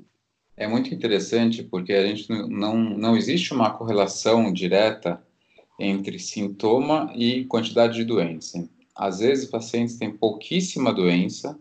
É 0.57 0.69
muito 0.69 0.95
interessante 0.95 1.63
porque 1.63 1.93
a 1.93 2.07
gente 2.07 2.29
não, 2.31 2.77
não 2.77 3.17
existe 3.17 3.53
uma 3.53 3.71
correlação 3.71 4.53
direta 4.53 5.21
entre 5.79 6.19
sintoma 6.19 7.11
e 7.17 7.47
quantidade 7.47 7.95
de 7.95 8.05
doença. 8.05 8.69
Às 8.95 9.21
vezes, 9.21 9.51
pacientes 9.51 9.97
têm 9.97 10.15
pouquíssima 10.15 10.93
doença 10.93 11.59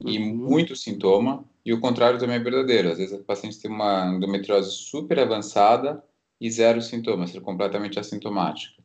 e 0.00 0.18
uhum. 0.18 0.34
muito 0.34 0.74
sintoma, 0.74 1.44
e 1.64 1.72
o 1.72 1.80
contrário 1.80 2.18
também 2.18 2.36
é 2.36 2.42
verdadeiro. 2.42 2.90
Às 2.90 2.98
vezes, 2.98 3.20
o 3.20 3.22
paciente 3.22 3.60
tem 3.60 3.70
uma 3.70 4.06
endometriose 4.08 4.70
super 4.70 5.18
avançada 5.18 6.02
e 6.40 6.50
zero 6.50 6.80
sintomas, 6.82 7.30
ser 7.30 7.40
completamente 7.40 8.00
assintomática. 8.00 8.81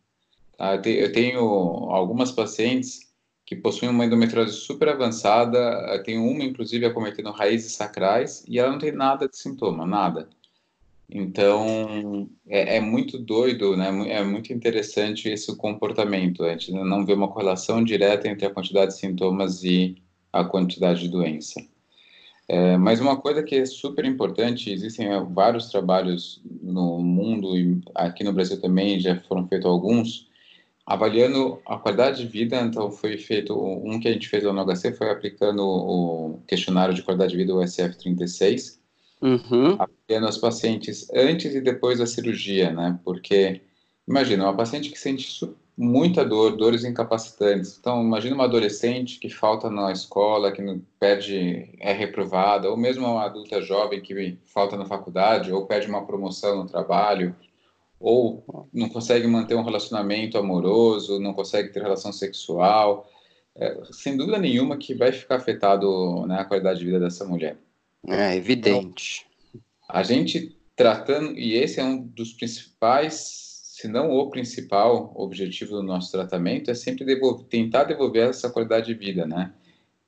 Tá? 0.58 0.76
Eu 0.76 1.12
tenho 1.12 1.40
algumas 1.40 2.32
pacientes 2.32 3.08
que 3.46 3.56
possuem 3.56 3.90
uma 3.92 4.06
endometriose 4.06 4.54
super 4.54 4.90
avançada, 4.90 6.02
tenho 6.04 6.26
uma, 6.26 6.44
inclusive, 6.44 6.86
acometendo 6.86 7.32
raízes 7.32 7.74
sacrais, 7.74 8.44
e 8.48 8.60
ela 8.60 8.72
não 8.72 8.80
tem 8.80 8.92
nada 8.92 9.28
de 9.30 9.38
sintoma, 9.38 9.86
nada. 9.86 10.28
Então, 11.10 12.30
é, 12.46 12.76
é, 12.78 12.82
muito 12.82 13.18
doido, 13.18 13.78
né? 13.78 13.88
É 14.10 14.24
muito 14.24 14.52
interessante 14.52 15.30
esse 15.30 15.56
comportamento. 15.56 16.44
A 16.44 16.52
gente 16.52 16.72
não 16.74 17.06
vê 17.06 17.14
uma 17.14 17.30
correlação 17.30 17.82
direta 17.82 18.28
entre 18.28 18.46
a 18.46 18.50
quantidade 18.50 18.92
de 18.92 19.00
sintomas 19.00 19.64
e 19.64 19.96
a 20.34 20.44
quantidade 20.44 21.02
de 21.02 21.08
doença. 21.08 21.62
É, 22.50 22.78
mas 22.78 23.00
uma 23.00 23.18
coisa 23.18 23.44
que 23.44 23.56
é 23.56 23.66
super 23.66 24.06
importante, 24.06 24.72
existem 24.72 25.08
vários 25.34 25.70
trabalhos 25.70 26.42
no 26.62 27.00
mundo 27.00 27.58
e 27.58 27.82
aqui 27.96 28.24
no 28.24 28.34
Brasil 28.34 28.60
também 28.60 29.00
já 29.00 29.20
foram 29.22 29.48
feitos 29.48 29.66
alguns, 29.70 30.27
avaliando 30.88 31.60
a 31.66 31.76
qualidade 31.78 32.24
de 32.24 32.28
vida, 32.28 32.62
então 32.62 32.90
foi 32.90 33.18
feito, 33.18 33.54
um 33.54 34.00
que 34.00 34.08
a 34.08 34.14
gente 34.14 34.30
fez 34.30 34.42
lá 34.46 34.54
no 34.54 34.64
HC 34.64 34.94
foi 34.94 35.10
aplicando 35.10 35.62
o 35.62 36.40
questionário 36.48 36.94
de 36.94 37.04
qualidade 37.04 37.32
de 37.32 37.38
vida, 37.38 37.54
o 37.54 37.60
SF-36, 37.60 38.78
uhum. 39.22 39.78
avaliando 39.78 40.30
as 40.30 40.38
pacientes 40.38 41.06
antes 41.14 41.54
e 41.54 41.60
depois 41.60 42.00
da 42.00 42.06
cirurgia, 42.06 42.72
né, 42.72 42.98
porque, 43.04 43.60
imagina, 44.08 44.46
uma 44.46 44.56
paciente 44.56 44.90
que 44.90 44.98
sente 44.98 45.46
muita 45.78 46.24
dor, 46.24 46.56
dores 46.56 46.86
incapacitantes, 46.86 47.78
então 47.78 48.02
imagina 48.02 48.36
uma 48.36 48.46
adolescente 48.46 49.20
que 49.20 49.30
falta 49.30 49.70
na 49.70 49.92
escola, 49.92 50.54
que 50.54 50.64
perde, 50.98 51.70
é 51.82 51.92
reprovada, 51.92 52.70
ou 52.70 52.78
mesmo 52.78 53.06
uma 53.06 53.26
adulta 53.26 53.62
jovem 53.62 54.02
que 54.02 54.38
falta 54.46 54.78
na 54.78 54.86
faculdade, 54.86 55.52
ou 55.52 55.66
perde 55.66 55.90
uma 55.90 56.06
promoção 56.06 56.56
no 56.56 56.66
trabalho, 56.66 57.36
ou 58.00 58.70
não 58.74 58.90
consegue 58.90 59.28
manter 59.28 59.56
um 59.56 59.64
relacionamento 59.64 60.38
amoroso, 60.38 61.20
não 61.20 61.34
consegue 61.34 61.70
ter 61.70 61.82
relação 61.82 62.12
sexual, 62.12 63.10
é, 63.56 63.76
sem 63.92 64.16
dúvida 64.16 64.38
nenhuma 64.38 64.78
que 64.78 64.94
vai 64.94 65.12
ficar 65.12 65.38
afetado 65.38 66.26
né, 66.28 66.40
a 66.40 66.46
qualidade 66.46 66.80
de 66.80 66.86
vida 66.86 67.00
dessa 67.00 67.26
mulher. 67.26 67.58
É 68.08 68.36
evidente. 68.36 69.26
Então, 69.50 69.62
a 69.90 70.04
gente 70.04 70.56
tratando, 70.76 71.38
e 71.38 71.56
esse 71.56 71.80
é 71.80 71.84
um 71.84 72.00
dos 72.00 72.34
principais, 72.34 73.16
se 73.64 73.88
não 73.88 74.12
o 74.12 74.30
principal 74.30 75.12
objetivo 75.16 75.72
do 75.72 75.84
nosso 75.84 76.12
tratamento, 76.12 76.70
é 76.70 76.76
sempre 76.76 77.04
devolver, 77.04 77.48
tentar 77.48 77.86
devolver 77.86 78.30
essa 78.30 78.50
qualidade 78.50 78.86
de 78.86 78.94
vida, 78.94 79.26
né? 79.26 79.52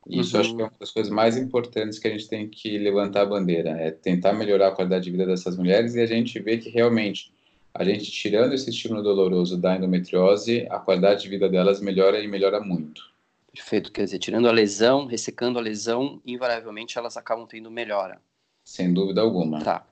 Isso 0.08 0.36
uhum. 0.36 0.41
acho 0.41 0.55
que 0.55 0.62
é 0.62 0.65
uma 0.65 0.74
das 0.79 0.91
coisas 0.91 1.12
mais 1.12 1.38
importantes 1.38 2.00
que 2.00 2.08
a 2.08 2.12
gente 2.12 2.27
tem 2.27 2.48
que 2.48 2.77
levantar 2.77 3.22
a 3.22 3.25
bandeira, 3.25 3.72
é 3.72 3.91
tentar 3.91 4.34
melhorar 4.34 4.69
a 4.69 4.72
qualidade 4.72 5.05
de 5.05 5.12
vida 5.12 5.25
dessas 5.25 5.58
mulheres 5.58 5.96
e 5.96 6.01
a 6.01 6.05
gente 6.05 6.39
vê 6.39 6.58
que 6.58 6.69
realmente 6.69 7.31
a 7.73 7.83
gente 7.83 8.11
tirando 8.11 8.53
esse 8.53 8.69
estímulo 8.69 9.01
doloroso 9.01 9.57
da 9.57 9.75
endometriose, 9.75 10.67
a 10.69 10.79
qualidade 10.79 11.23
de 11.23 11.29
vida 11.29 11.47
delas 11.47 11.79
melhora 11.79 12.19
e 12.19 12.27
melhora 12.27 12.59
muito. 12.59 13.09
Perfeito, 13.53 13.91
quer 13.91 14.05
dizer, 14.05 14.19
tirando 14.19 14.47
a 14.47 14.51
lesão, 14.51 15.05
ressecando 15.05 15.57
a 15.57 15.61
lesão, 15.61 16.21
invariavelmente 16.25 16.97
elas 16.97 17.17
acabam 17.17 17.47
tendo 17.47 17.71
melhora. 17.71 18.21
Sem 18.63 18.93
dúvida 18.93 19.21
alguma. 19.21 19.63
Tá. 19.63 19.85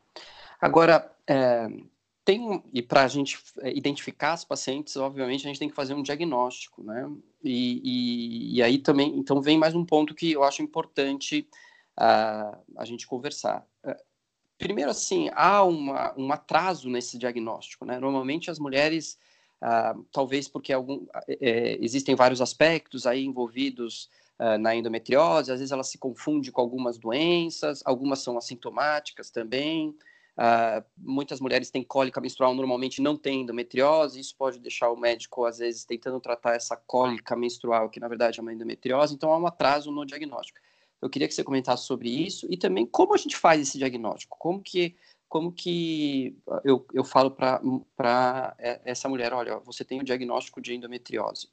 Agora, 0.62 1.12
é, 1.28 1.68
tem 2.24 2.62
e 2.74 2.82
para 2.82 3.04
a 3.04 3.08
gente 3.08 3.40
é, 3.62 3.72
identificar 3.76 4.34
as 4.34 4.44
pacientes, 4.44 4.96
obviamente 4.98 5.46
a 5.46 5.48
gente 5.48 5.60
tem 5.60 5.70
que 5.70 5.76
fazer 5.76 5.94
um 5.94 6.04
diagnóstico, 6.04 6.84
né? 6.84 7.10
E, 7.44 7.82
e, 7.84 8.56
e 8.58 8.64
aí 8.64 8.78
também, 8.78 9.18
então 9.18 9.42
vem 9.42 9.58
mais 9.58 9.74
um 9.74 9.86
ponto 9.86 10.14
que 10.14 10.34
eu 10.34 10.44
acho 10.44 10.62
importante 10.62 11.48
uh, 11.98 12.58
a 12.78 12.86
gente 12.86 13.08
conversar. 13.08 13.66
Primeiro, 14.58 14.90
assim, 14.90 15.30
há 15.34 15.64
uma, 15.64 16.14
um 16.18 16.32
atraso 16.32 16.90
nesse 16.90 17.18
diagnóstico, 17.18 17.86
né? 17.86 18.00
Normalmente 18.00 18.50
as 18.50 18.58
mulheres, 18.58 19.18
uh, 19.62 20.04
talvez 20.12 20.48
porque 20.48 20.74
algum, 20.74 21.06
é, 21.28 21.78
existem 21.80 22.16
vários 22.16 22.42
aspectos 22.42 23.06
aí 23.06 23.24
envolvidos 23.24 24.10
na 24.60 24.76
endometriose, 24.76 25.52
às 25.52 25.58
vezes 25.58 25.72
ela 25.72 25.84
se 25.84 25.98
confunde 25.98 26.52
com 26.52 26.62
algumas 26.62 27.00
doenças, 27.00 27.82
algumas 27.84 28.20
são 28.20 28.38
assintomáticas 28.38 29.32
também. 29.32 29.98
Muitas 30.96 31.40
mulheres 31.40 31.72
têm 31.72 31.84
cólica 31.84 32.22
menstrual, 32.22 32.54
normalmente 32.54 33.02
não 33.02 33.18
têm 33.18 33.42
endometriose, 33.42 34.20
isso 34.20 34.36
pode 34.38 34.60
deixar 34.60 34.92
o 34.92 34.96
médico, 34.96 35.44
às 35.44 35.58
vezes, 35.58 35.86
tentando 35.86 36.20
tratar 36.20 36.54
essa 36.54 36.78
cólica 36.78 37.36
menstrual, 37.36 37.90
que 37.90 38.00
na 38.00 38.08
verdade 38.08 38.40
é 38.40 38.44
uma 38.44 38.54
endometriose, 38.54 39.16
então 39.16 39.32
há 39.32 39.40
um 39.40 39.48
atraso 39.48 39.92
no 39.92 40.06
diagnóstico. 40.06 40.60
Eu 41.02 41.10
queria 41.10 41.28
que 41.28 41.34
você 41.34 41.44
comentasse 41.44 41.86
sobre 41.86 42.10
isso 42.10 42.48
e 42.50 42.58
também 42.58 42.86
como 42.86 43.14
a 43.14 43.18
gente 43.18 43.38
faz 43.38 43.62
esse 43.62 43.78
diagnóstico, 43.78 44.38
como 44.40 44.62
que, 44.62 44.96
como 45.30 45.52
que 45.52 46.36
eu, 46.64 46.86
eu 46.94 47.04
falo 47.04 47.32
para 47.32 48.56
essa 48.84 49.08
mulher, 49.08 49.34
olha, 49.34 49.60
você 49.60 49.84
tem 49.84 50.00
o 50.00 50.04
diagnóstico 50.04 50.62
de 50.62 50.74
endometriose. 50.74 51.50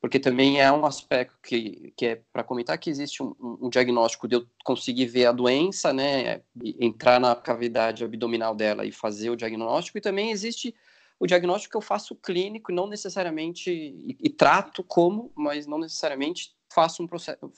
Porque 0.00 0.20
também 0.20 0.60
é 0.60 0.70
um 0.70 0.86
aspecto 0.86 1.36
que, 1.42 1.92
que 1.96 2.06
é 2.06 2.22
para 2.32 2.44
comentar 2.44 2.78
que 2.78 2.88
existe 2.88 3.20
um, 3.20 3.34
um, 3.40 3.68
diagnóstico 3.68 4.28
de 4.28 4.36
eu 4.36 4.46
conseguir 4.64 5.06
ver 5.06 5.26
a 5.26 5.32
doença, 5.32 5.92
né, 5.92 6.40
entrar 6.78 7.18
na 7.18 7.34
cavidade 7.34 8.04
abdominal 8.04 8.54
dela 8.54 8.86
e 8.86 8.92
fazer 8.92 9.28
o 9.30 9.36
diagnóstico, 9.36 9.98
e 9.98 10.00
também 10.00 10.30
existe 10.30 10.72
o 11.18 11.26
diagnóstico 11.26 11.72
que 11.72 11.76
eu 11.76 11.82
faço 11.82 12.14
clínico, 12.14 12.72
não 12.72 12.86
necessariamente, 12.86 13.70
e, 13.72 14.16
e 14.20 14.30
trato 14.30 14.84
como, 14.84 15.32
mas 15.34 15.66
não 15.66 15.78
necessariamente 15.78 16.56
faço 16.72 17.02
um, 17.02 17.08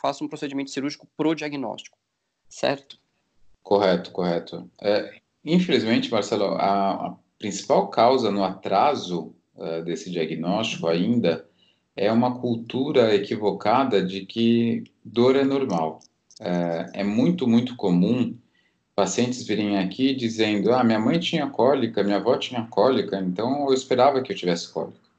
faço 0.01 0.25
um 0.25 0.29
procedimento 0.29 0.71
cirúrgico 0.71 1.09
pro 1.17 1.35
diagnóstico, 1.35 1.99
certo? 2.49 2.99
Correto, 3.63 4.11
correto. 4.11 4.71
É, 4.81 5.21
infelizmente, 5.45 6.11
Marcelo, 6.11 6.55
a, 6.55 7.09
a, 7.09 7.17
principal 7.39 7.89
causa 7.89 8.31
no 8.31 8.45
atraso 8.45 9.35
uh, 9.55 9.83
desse 9.83 10.11
diagnóstico 10.11 10.87
ainda 10.87 11.47
é 11.97 12.11
uma 12.11 12.39
cultura 12.39 13.15
equivocada 13.15 14.05
de 14.05 14.25
que 14.25 14.85
dor 15.05 15.37
é 15.37 15.45
normal. 15.45 16.01
É, 16.41 17.01
é, 17.01 17.05
muito, 17.05 17.47
muito 17.47 17.77
comum 17.77 18.35
pacientes 18.95 19.47
virem 19.47 19.79
aqui 19.79 20.15
dizendo: 20.15 20.73
Ah, 20.73 20.83
minha 20.83 20.99
mãe 20.99 21.19
tinha 21.19 21.47
cólica, 21.49 22.03
minha 22.03 22.17
avó 22.17 22.37
tinha 22.39 22.67
cólica, 22.67 23.19
então 23.19 23.67
eu 23.69 23.75
esperava 23.75 24.23
que 24.23 24.33
eu 24.33 24.37
tivesse 24.37 24.73
cólica. 24.73 25.10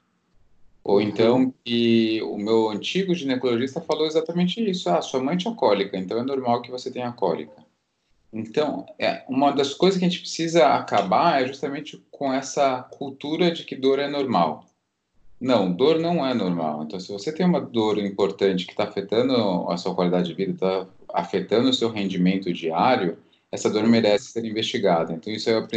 Ou 0.84 1.00
então 1.02 1.54
que 1.64 2.22
o 2.24 2.38
meu 2.38 2.70
antigo 2.70 3.14
ginecologista 3.14 3.80
falou 3.80 4.08
exatamente 4.08 4.68
isso: 4.68 4.90
Ah, 4.90 5.02
sua 5.02 5.22
mãe 5.22 5.38
tinha 5.38 5.54
cólica, 5.54 5.98
então 5.98 6.20
é 6.20 6.24
normal 6.24 6.62
que 6.62 6.72
você 6.72 6.90
tenha 6.90 7.12
cólica. 7.12 7.62
Então, 8.34 8.86
é, 8.98 9.24
uma 9.28 9.52
das 9.52 9.74
coisas 9.74 10.00
que 10.00 10.06
a 10.06 10.10
gente 10.10 10.22
precisa 10.22 10.68
acabar 10.68 11.42
é 11.42 11.48
justamente 11.48 12.02
com 12.10 12.34
essa 12.34 12.82
cultura 12.84 13.52
de 13.52 13.66
que 13.66 13.76
dor 13.76 14.00
é 14.00 14.08
normal. 14.08 14.66
Não, 15.40 15.72
dor 15.72 16.00
não 16.00 16.26
é 16.26 16.34
normal. 16.34 16.84
Então, 16.84 17.00
se 17.00 17.12
você 17.12 17.34
tem 17.34 17.46
uma 17.46 17.60
dor 17.60 17.98
importante 17.98 18.66
que 18.66 18.72
está 18.72 18.86
afetando 18.86 19.70
a 19.70 19.76
sua 19.76 19.94
qualidade 19.94 20.30
de 20.30 20.34
vida, 20.34 20.54
está 20.54 20.88
afetando 21.14 21.70
o 21.70 21.74
seu 21.74 21.90
rendimento 21.90 22.54
diário, 22.54 23.18
essa 23.52 23.70
dor 23.70 23.86
merece 23.86 24.32
ser 24.32 24.46
investigada. 24.46 25.12
Então, 25.12 25.34
isso 25.34 25.50
é 25.50 25.58
a 25.58 25.68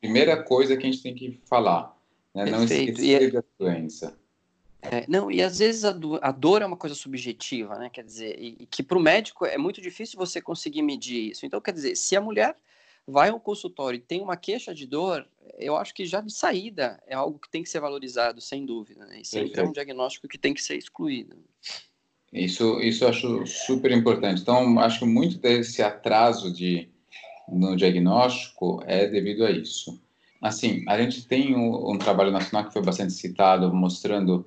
primeira 0.00 0.40
coisa 0.42 0.76
que 0.76 0.86
a 0.86 0.90
gente 0.90 1.02
tem 1.02 1.14
que 1.14 1.40
falar. 1.44 1.96
Né? 2.32 2.44
Não 2.44 2.62
esquecer 2.62 3.22
é... 3.22 3.30
da 3.30 3.42
doença. 3.58 4.16
É, 4.90 5.04
não, 5.08 5.30
e 5.30 5.42
às 5.42 5.58
vezes 5.58 5.84
a, 5.84 5.92
do, 5.92 6.18
a, 6.22 6.30
dor 6.30 6.62
é 6.62 6.66
uma 6.66 6.76
coisa 6.76 6.94
subjetiva, 6.94 7.78
né? 7.78 7.90
Quer 7.90 8.04
dizer, 8.04 8.38
e, 8.38 8.56
e 8.60 8.66
que 8.66 8.82
para 8.82 8.98
o 8.98 9.00
médico 9.00 9.44
é 9.44 9.58
muito 9.58 9.80
difícil 9.80 10.18
você 10.18 10.40
conseguir 10.40 10.82
medir 10.82 11.30
isso. 11.30 11.44
Então, 11.46 11.60
quer 11.60 11.72
dizer, 11.72 11.96
se 11.96 12.16
a 12.16 12.20
mulher 12.20 12.56
vai 13.06 13.28
ao 13.28 13.40
consultório 13.40 13.98
e 13.98 14.00
tem 14.00 14.20
uma 14.20 14.36
queixa 14.36 14.74
de 14.74 14.86
dor, 14.86 15.26
eu 15.58 15.76
acho 15.76 15.94
que 15.94 16.04
já 16.04 16.20
de 16.20 16.32
saída 16.32 17.00
é 17.06 17.14
algo 17.14 17.38
que 17.38 17.48
tem 17.48 17.62
que 17.62 17.68
ser 17.68 17.80
valorizado, 17.80 18.40
sem 18.40 18.66
dúvida. 18.66 19.06
Né? 19.06 19.20
E 19.20 19.24
sempre 19.24 19.60
é 19.60 19.64
um 19.64 19.72
diagnóstico 19.72 20.26
que 20.28 20.38
tem 20.38 20.52
que 20.52 20.62
ser 20.62 20.76
excluído. 20.76 21.36
Isso, 22.32 22.80
isso 22.80 23.04
eu 23.04 23.08
acho 23.08 23.46
super 23.46 23.92
importante. 23.92 24.42
Então, 24.42 24.78
acho 24.80 25.00
que 25.00 25.04
muito 25.04 25.38
desse 25.38 25.82
atraso 25.82 26.52
de, 26.52 26.88
no 27.48 27.76
diagnóstico 27.76 28.82
é 28.86 29.06
devido 29.06 29.44
a 29.44 29.50
isso. 29.50 30.00
Assim, 30.42 30.84
a 30.86 31.00
gente 31.00 31.26
tem 31.26 31.56
um, 31.56 31.92
um 31.92 31.98
trabalho 31.98 32.30
nacional 32.30 32.66
que 32.66 32.72
foi 32.72 32.82
bastante 32.82 33.12
citado, 33.12 33.72
mostrando 33.72 34.44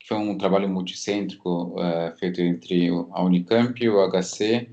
que 0.00 0.08
foi 0.08 0.16
um 0.16 0.36
trabalho 0.36 0.68
multicêntrico 0.68 1.76
é, 1.78 2.12
feito 2.18 2.40
entre 2.40 2.88
a 3.12 3.22
Unicamp, 3.22 3.88
o 3.88 4.10
HC 4.10 4.68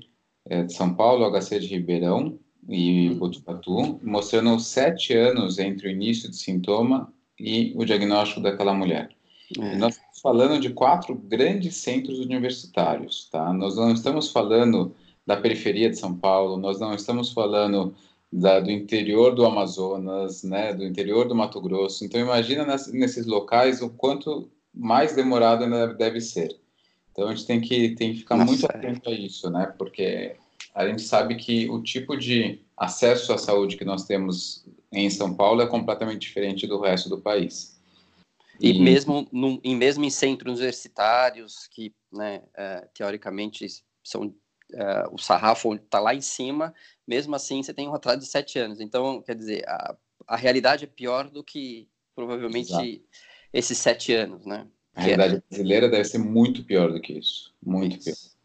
é, 0.46 0.64
de 0.64 0.72
São 0.72 0.94
Paulo, 0.94 1.24
o 1.24 1.30
HC 1.30 1.60
de 1.60 1.68
Ribeirão, 1.68 2.38
e 2.68 3.14
Botucatu, 3.14 3.98
mostrando 4.02 4.58
sete 4.60 5.14
anos 5.14 5.58
entre 5.58 5.88
o 5.88 5.90
início 5.90 6.28
de 6.28 6.36
sintoma 6.36 7.10
e 7.40 7.72
o 7.76 7.84
diagnóstico 7.84 8.40
daquela 8.40 8.74
mulher. 8.74 9.08
É. 9.58 9.76
nós 9.76 9.94
estamos 9.94 10.20
falando 10.20 10.60
de 10.60 10.70
quatro 10.70 11.14
grandes 11.14 11.76
centros 11.76 12.18
universitários, 12.18 13.30
tá? 13.30 13.50
Nós 13.54 13.76
não 13.76 13.92
estamos 13.92 14.30
falando 14.30 14.94
da 15.26 15.38
periferia 15.38 15.88
de 15.88 15.98
São 15.98 16.14
Paulo, 16.14 16.58
nós 16.58 16.78
não 16.78 16.94
estamos 16.94 17.32
falando 17.32 17.94
da, 18.30 18.60
do 18.60 18.70
interior 18.70 19.34
do 19.34 19.46
Amazonas, 19.46 20.42
né, 20.42 20.74
do 20.74 20.84
interior 20.84 21.26
do 21.26 21.34
Mato 21.34 21.60
Grosso. 21.62 22.04
Então 22.04 22.20
imagina 22.20 22.66
nas, 22.66 22.92
nesses 22.92 23.26
locais 23.26 23.80
o 23.80 23.88
quanto 23.88 24.50
mais 24.74 25.14
demorado 25.14 25.64
ainda 25.64 25.92
deve 25.94 26.20
ser. 26.20 26.58
Então 27.12 27.28
a 27.28 27.34
gente 27.34 27.46
tem 27.46 27.60
que, 27.60 27.94
tem 27.96 28.12
que 28.12 28.20
ficar 28.20 28.36
Nossa, 28.36 28.50
muito 28.50 28.64
atento 28.66 29.10
a 29.10 29.12
isso, 29.12 29.50
né? 29.50 29.74
Porque 29.76 30.36
a 30.74 30.86
gente 30.86 31.02
sabe 31.02 31.36
que 31.36 31.68
o 31.68 31.82
tipo 31.82 32.16
de 32.16 32.60
acesso 32.76 33.32
à 33.32 33.38
saúde 33.38 33.76
que 33.76 33.84
nós 33.84 34.04
temos 34.04 34.64
em 34.92 35.10
São 35.10 35.34
Paulo 35.34 35.60
é 35.60 35.66
completamente 35.66 36.20
diferente 36.20 36.66
do 36.66 36.80
resto 36.80 37.08
do 37.08 37.20
país. 37.20 37.78
E, 38.60 38.70
e 38.70 38.80
mesmo, 38.80 39.26
no, 39.32 39.60
em, 39.62 39.76
mesmo 39.76 40.04
em 40.04 40.10
centros 40.10 40.58
universitários, 40.58 41.68
que 41.68 41.92
né, 42.12 42.42
é, 42.56 42.88
teoricamente 42.94 43.66
são 44.04 44.34
é, 44.72 45.04
o 45.10 45.18
sarrafo 45.18 45.74
está 45.74 45.98
lá 45.98 46.14
em 46.14 46.20
cima, 46.20 46.74
mesmo 47.06 47.34
assim 47.34 47.62
você 47.62 47.72
tem 47.72 47.88
um 47.88 47.94
atraso 47.94 48.20
de 48.20 48.26
sete 48.26 48.58
anos. 48.58 48.80
Então, 48.80 49.22
quer 49.22 49.34
dizer, 49.34 49.68
a, 49.68 49.96
a 50.26 50.36
realidade 50.36 50.84
é 50.84 50.88
pior 50.88 51.30
do 51.30 51.42
que 51.42 51.88
provavelmente 52.14 52.70
Exato. 52.70 53.00
Esses 53.52 53.78
sete 53.78 54.12
anos, 54.12 54.44
né? 54.44 54.66
A 54.94 55.02
realidade 55.02 55.36
é... 55.36 55.42
brasileira 55.48 55.88
deve 55.88 56.04
ser 56.04 56.18
muito 56.18 56.64
pior 56.64 56.92
do 56.92 57.00
que 57.00 57.14
isso, 57.14 57.54
muito 57.64 57.96
isso. 57.96 58.04
pior. 58.04 58.38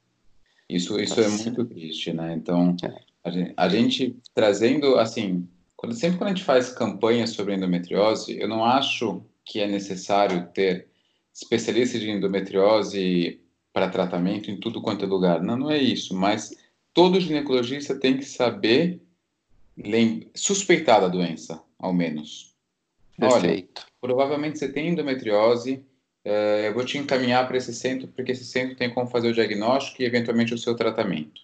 Isso, 0.69 0.99
isso 0.99 1.21
é 1.21 1.27
muito 1.27 1.65
triste, 1.65 2.13
né? 2.13 2.33
Então, 2.33 2.75
é. 2.83 2.95
a, 3.23 3.29
gente, 3.29 3.53
a 3.55 3.69
gente, 3.69 4.17
trazendo, 4.33 4.97
assim, 4.97 5.47
quando, 5.75 5.93
sempre 5.93 6.17
quando 6.17 6.29
a 6.29 6.33
gente 6.33 6.45
faz 6.45 6.69
campanhas 6.69 7.31
sobre 7.31 7.53
endometriose, 7.53 8.39
eu 8.39 8.47
não 8.47 8.63
acho 8.63 9.21
que 9.45 9.59
é 9.59 9.67
necessário 9.67 10.47
ter 10.53 10.87
especialistas 11.33 11.99
de 11.99 12.09
endometriose 12.09 13.41
para 13.73 13.89
tratamento 13.89 14.49
em 14.49 14.59
tudo 14.59 14.81
quanto 14.81 15.03
é 15.03 15.07
lugar. 15.07 15.41
Não, 15.41 15.57
não 15.57 15.71
é 15.71 15.77
isso, 15.77 16.15
mas 16.15 16.55
todo 16.93 17.19
ginecologista 17.19 17.95
tem 17.95 18.17
que 18.17 18.25
saber 18.25 19.01
suspeitar 20.35 21.01
da 21.01 21.07
doença, 21.07 21.61
ao 21.79 21.91
menos. 21.91 22.52
Perfeito. 23.17 23.81
Olha, 23.81 23.91
provavelmente 24.01 24.59
você 24.59 24.71
tem 24.71 24.89
endometriose, 24.89 25.85
é, 26.25 26.67
eu 26.67 26.73
vou 26.73 26.85
te 26.85 26.97
encaminhar 26.97 27.47
para 27.47 27.57
esse 27.57 27.73
centro, 27.73 28.07
porque 28.07 28.31
esse 28.31 28.45
centro 28.45 28.75
tem 28.75 28.93
como 28.93 29.07
fazer 29.07 29.29
o 29.29 29.33
diagnóstico 29.33 30.01
e 30.01 30.05
eventualmente 30.05 30.53
o 30.53 30.57
seu 30.57 30.75
tratamento. 30.75 31.41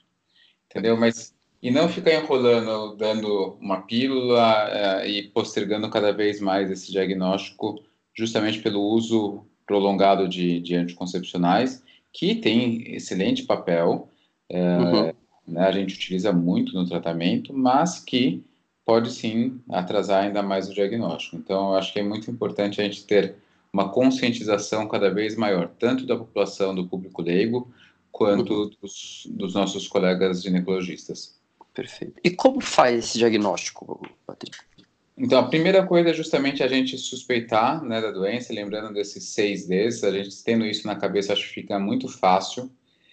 Entendeu? 0.70 0.96
Mas 0.98 1.34
e 1.62 1.70
não 1.70 1.90
ficar 1.90 2.14
enrolando, 2.14 2.96
dando 2.96 3.58
uma 3.60 3.82
pílula 3.82 4.70
é, 4.70 5.10
e 5.10 5.24
postergando 5.24 5.90
cada 5.90 6.14
vez 6.14 6.40
mais 6.40 6.72
esse 6.72 6.90
diagnóstico, 6.92 7.84
justamente 8.16 8.62
pelo 8.62 8.82
uso 8.82 9.46
prolongado 9.66 10.28
de, 10.28 10.62
de 10.62 10.76
anticoncepcionais, 10.76 11.84
que 12.14 12.36
tem 12.36 12.96
excelente 12.96 13.44
papel, 13.44 14.10
é, 14.50 14.78
uhum. 14.78 15.14
né, 15.48 15.68
a 15.68 15.72
gente 15.72 15.96
utiliza 15.96 16.32
muito 16.32 16.74
no 16.74 16.88
tratamento, 16.88 17.54
mas 17.54 18.00
que 18.00 18.44
pode 18.90 19.12
sim 19.12 19.62
atrasar 19.70 20.24
ainda 20.24 20.42
mais 20.42 20.68
o 20.68 20.74
diagnóstico. 20.74 21.36
Então, 21.36 21.70
eu 21.70 21.76
acho 21.76 21.94
que 21.94 22.00
é 22.00 22.04
muito 22.04 22.32
importante 22.32 22.82
a 22.82 22.84
gente 22.84 23.06
ter 23.06 23.36
uma 23.72 23.90
conscientização 23.90 24.88
cada 24.88 25.12
vez 25.12 25.36
maior, 25.36 25.70
tanto 25.78 26.08
da 26.08 26.18
população, 26.18 26.74
do 26.74 26.88
público 26.88 27.22
leigo, 27.22 27.72
quanto 28.12 28.72
dos, 28.82 29.28
dos, 29.30 29.54
nossos 29.54 29.88
colegas 29.88 30.42
ginecologistas. 30.42 31.40
Perfeito. 31.72 32.20
E 32.24 32.32
como 32.32 32.60
faz 32.62 32.98
esse 32.98 33.20
diagnóstico, 33.20 34.02
Patrick? 34.26 34.58
Então, 35.16 35.38
a 35.38 35.48
primeira 35.48 35.86
coisa 35.86 36.10
é 36.10 36.14
justamente 36.14 36.64
a 36.64 36.68
gente 36.68 36.98
suspeitar 36.98 37.84
né, 37.86 38.02
da 38.02 38.10
doença, 38.10 38.52
lembrando 38.52 38.92
desses 38.92 39.24
seis 39.26 39.68
Ds, 39.68 40.04
a 40.04 40.12
gente 40.12 40.44
tendo 40.44 40.66
isso 40.66 40.88
na 40.88 40.96
cabeça, 40.96 41.34
acho 41.34 41.48
que 41.48 41.62
fica 41.62 41.78
muito 41.78 42.08
fácil. 42.08 42.72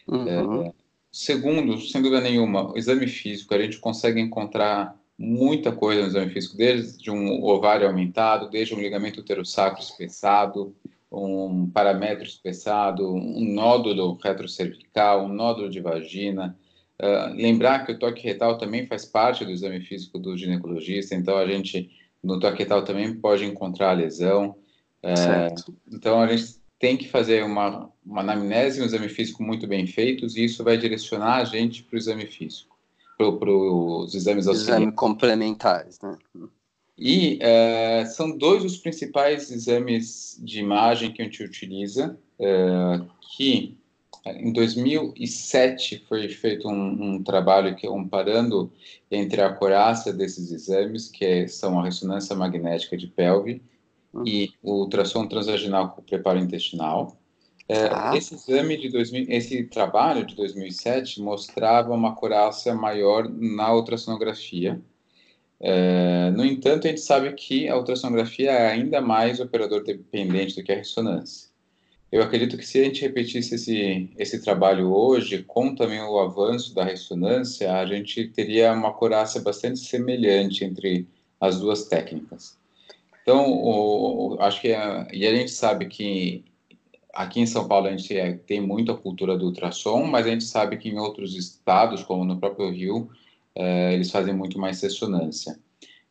Uhum. 0.08 0.68
É, 0.68 0.72
segundo, 1.12 1.78
sem 1.82 2.00
dúvida 2.00 2.22
nenhuma, 2.22 2.72
o 2.72 2.78
exame 2.78 3.06
físico, 3.06 3.52
a 3.52 3.60
gente 3.60 3.78
consegue 3.78 4.18
encontrar 4.18 4.98
muita 5.18 5.72
coisa 5.72 6.02
no 6.02 6.08
exame 6.08 6.32
físico, 6.32 6.56
desde 6.56 7.10
um 7.10 7.42
ovário 7.42 7.86
aumentado, 7.86 8.50
desde 8.50 8.74
um 8.74 8.80
ligamento 8.80 9.20
uterosacro 9.20 9.80
espessado, 9.80 10.74
um 11.10 11.70
paramétrio 11.70 12.26
espessado, 12.26 13.14
um 13.14 13.44
nódulo 13.54 14.18
retrocervical, 14.22 15.24
um 15.24 15.32
nódulo 15.32 15.70
de 15.70 15.80
vagina. 15.80 16.58
Uh, 17.00 17.34
lembrar 17.34 17.84
que 17.84 17.92
o 17.92 17.98
toque 17.98 18.22
retal 18.22 18.58
também 18.58 18.86
faz 18.86 19.04
parte 19.04 19.44
do 19.44 19.50
exame 19.50 19.80
físico 19.80 20.18
do 20.18 20.36
ginecologista, 20.36 21.14
então 21.14 21.36
a 21.36 21.46
gente 21.46 21.90
no 22.22 22.40
toque 22.40 22.58
retal 22.58 22.82
também 22.82 23.14
pode 23.14 23.44
encontrar 23.44 23.90
a 23.90 23.94
lesão. 23.94 24.56
Uh, 25.02 25.74
então 25.92 26.20
a 26.20 26.26
gente 26.26 26.56
tem 26.78 26.96
que 26.96 27.08
fazer 27.08 27.44
uma, 27.44 27.90
uma 28.04 28.20
anamnese 28.20 28.78
e 28.78 28.82
um 28.82 28.86
exame 28.86 29.08
físico 29.08 29.42
muito 29.42 29.66
bem 29.66 29.86
feitos 29.86 30.36
e 30.36 30.44
isso 30.44 30.62
vai 30.62 30.76
direcionar 30.76 31.36
a 31.36 31.44
gente 31.44 31.82
para 31.82 31.96
o 31.96 31.98
exame 31.98 32.26
físico, 32.26 32.75
para 33.16 33.50
os 33.50 34.14
exames 34.14 34.46
auxiliares. 34.46 34.82
Exames 34.82 34.94
complementares, 34.94 35.98
né? 36.00 36.16
E 36.98 37.38
é, 37.42 38.06
são 38.06 38.36
dois 38.36 38.64
os 38.64 38.78
principais 38.78 39.50
exames 39.50 40.40
de 40.42 40.60
imagem 40.60 41.12
que 41.12 41.20
a 41.20 41.24
gente 41.26 41.42
utiliza, 41.42 42.18
é, 42.38 43.00
que 43.36 43.76
em 44.24 44.52
2007 44.52 46.04
foi 46.08 46.28
feito 46.28 46.68
um, 46.68 47.16
um, 47.16 47.22
trabalho 47.22 47.76
que 47.76 47.86
comparando 47.86 48.72
entre 49.10 49.40
a 49.40 49.46
acurácia 49.46 50.12
desses 50.12 50.50
exames, 50.50 51.08
que 51.08 51.24
é, 51.24 51.46
são 51.46 51.78
a 51.78 51.84
ressonância 51.84 52.34
magnética 52.34 52.96
de 52.96 53.06
pelve 53.06 53.62
uhum. 54.12 54.26
e 54.26 54.52
o 54.62 54.80
ultrassom 54.80 55.26
transvaginal 55.26 55.90
com 55.90 56.02
preparo 56.02 56.38
intestinal. 56.38 57.16
É, 57.68 57.88
ah. 57.90 58.16
Esse 58.16 58.34
exame 58.34 58.76
de 58.76 58.88
2000, 58.88 59.26
esse 59.28 59.64
trabalho 59.64 60.24
de 60.24 60.36
2007 60.36 61.20
mostrava 61.20 61.92
uma 61.92 62.10
acurácia 62.10 62.74
maior 62.74 63.28
na 63.28 63.74
ultrassonografia, 63.74 64.80
é, 65.58 66.30
no 66.32 66.44
entanto, 66.44 66.86
a 66.86 66.90
gente 66.90 67.00
sabe 67.00 67.32
que 67.32 67.68
a 67.68 67.76
ultrassonografia 67.76 68.50
é 68.50 68.68
ainda 68.68 69.00
mais 69.00 69.40
operador 69.40 69.82
dependente 69.82 70.54
do 70.54 70.62
que 70.62 70.72
a 70.72 70.76
ressonância. 70.76 71.48
Eu 72.12 72.22
acredito 72.22 72.56
que 72.56 72.66
se 72.66 72.80
a 72.80 72.84
gente 72.84 73.02
repetisse 73.02 73.54
esse, 73.54 74.10
esse 74.16 74.42
trabalho 74.42 74.92
hoje, 74.92 75.42
com 75.42 75.74
também 75.74 76.00
o 76.00 76.18
avanço 76.18 76.74
da 76.74 76.84
ressonância, 76.84 77.74
a 77.74 77.84
gente 77.86 78.28
teria 78.28 78.72
uma 78.72 78.88
acurácia 78.88 79.40
bastante 79.40 79.80
semelhante 79.80 80.64
entre 80.64 81.06
as 81.40 81.58
duas 81.58 81.86
técnicas. 81.86 82.56
Então, 83.22 83.50
o, 83.50 84.36
acho 84.40 84.60
que 84.60 84.68
é, 84.68 85.08
e 85.12 85.26
a 85.26 85.34
gente 85.34 85.50
sabe 85.50 85.86
que 85.86 86.44
aqui 87.16 87.40
em 87.40 87.46
São 87.46 87.66
Paulo 87.66 87.86
a 87.86 87.90
gente 87.90 88.16
é, 88.16 88.34
tem 88.34 88.60
muito 88.60 88.92
a 88.92 88.96
cultura 88.96 89.36
do 89.36 89.46
ultrassom, 89.46 90.04
mas 90.04 90.26
a 90.26 90.30
gente 90.30 90.44
sabe 90.44 90.76
que 90.76 90.88
em 90.88 90.98
outros 90.98 91.34
estados, 91.34 92.04
como 92.04 92.24
no 92.24 92.38
próprio 92.38 92.70
Rio, 92.70 93.10
é, 93.54 93.94
eles 93.94 94.10
fazem 94.10 94.34
muito 94.34 94.58
mais 94.58 94.80
ressonância. 94.82 95.58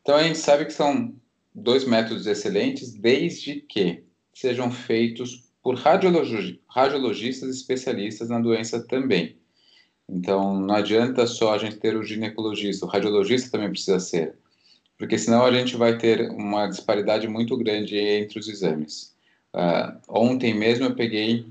Então 0.02 0.16
a 0.16 0.22
gente 0.22 0.38
sabe 0.38 0.64
que 0.66 0.72
são 0.72 1.14
dois 1.54 1.84
métodos 1.84 2.26
excelentes, 2.26 2.92
desde 2.92 3.60
que 3.60 4.02
sejam 4.34 4.70
feitos 4.70 5.44
por 5.62 5.76
radiologi 5.76 6.60
radiologistas 6.68 7.56
especialistas 7.56 8.28
na 8.28 8.38
doença 8.40 8.86
também. 8.86 9.36
Então 10.08 10.60
não 10.60 10.74
adianta 10.74 11.26
só 11.26 11.54
a 11.54 11.58
gente 11.58 11.76
ter 11.76 11.96
o 11.96 12.04
ginecologista, 12.04 12.84
o 12.84 12.88
radiologista 12.88 13.50
também 13.50 13.70
precisa 13.70 13.98
ser, 13.98 14.34
porque 14.98 15.18
senão 15.18 15.44
a 15.44 15.52
gente 15.52 15.76
vai 15.76 15.96
ter 15.96 16.30
uma 16.30 16.66
disparidade 16.66 17.26
muito 17.26 17.56
grande 17.56 17.96
entre 17.96 18.38
os 18.38 18.48
exames. 18.48 19.15
Uh, 19.56 19.98
ontem 20.06 20.52
mesmo 20.52 20.84
eu 20.84 20.94
peguei 20.94 21.46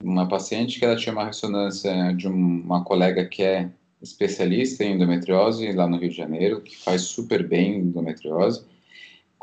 uma 0.00 0.28
paciente 0.28 0.78
que 0.78 0.84
ela 0.84 0.94
tinha 0.94 1.12
uma 1.12 1.24
ressonância 1.24 2.14
de 2.14 2.28
uma 2.28 2.84
colega 2.84 3.24
que 3.24 3.42
é 3.42 3.68
especialista 4.00 4.84
em 4.84 4.94
endometriose 4.94 5.72
lá 5.72 5.88
no 5.88 5.96
Rio 5.96 6.10
de 6.10 6.16
Janeiro, 6.16 6.60
que 6.60 6.76
faz 6.76 7.02
super 7.02 7.46
bem 7.46 7.78
endometriose. 7.78 8.64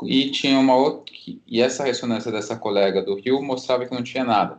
E 0.04 0.30
tinha 0.30 0.58
uma 0.58 0.74
outra. 0.74 1.14
E 1.46 1.60
essa 1.60 1.84
ressonância 1.84 2.32
dessa 2.32 2.56
colega 2.56 3.02
do 3.02 3.14
Rio 3.14 3.42
mostrava 3.42 3.84
que 3.84 3.94
não 3.94 4.02
tinha 4.02 4.24
nada. 4.24 4.58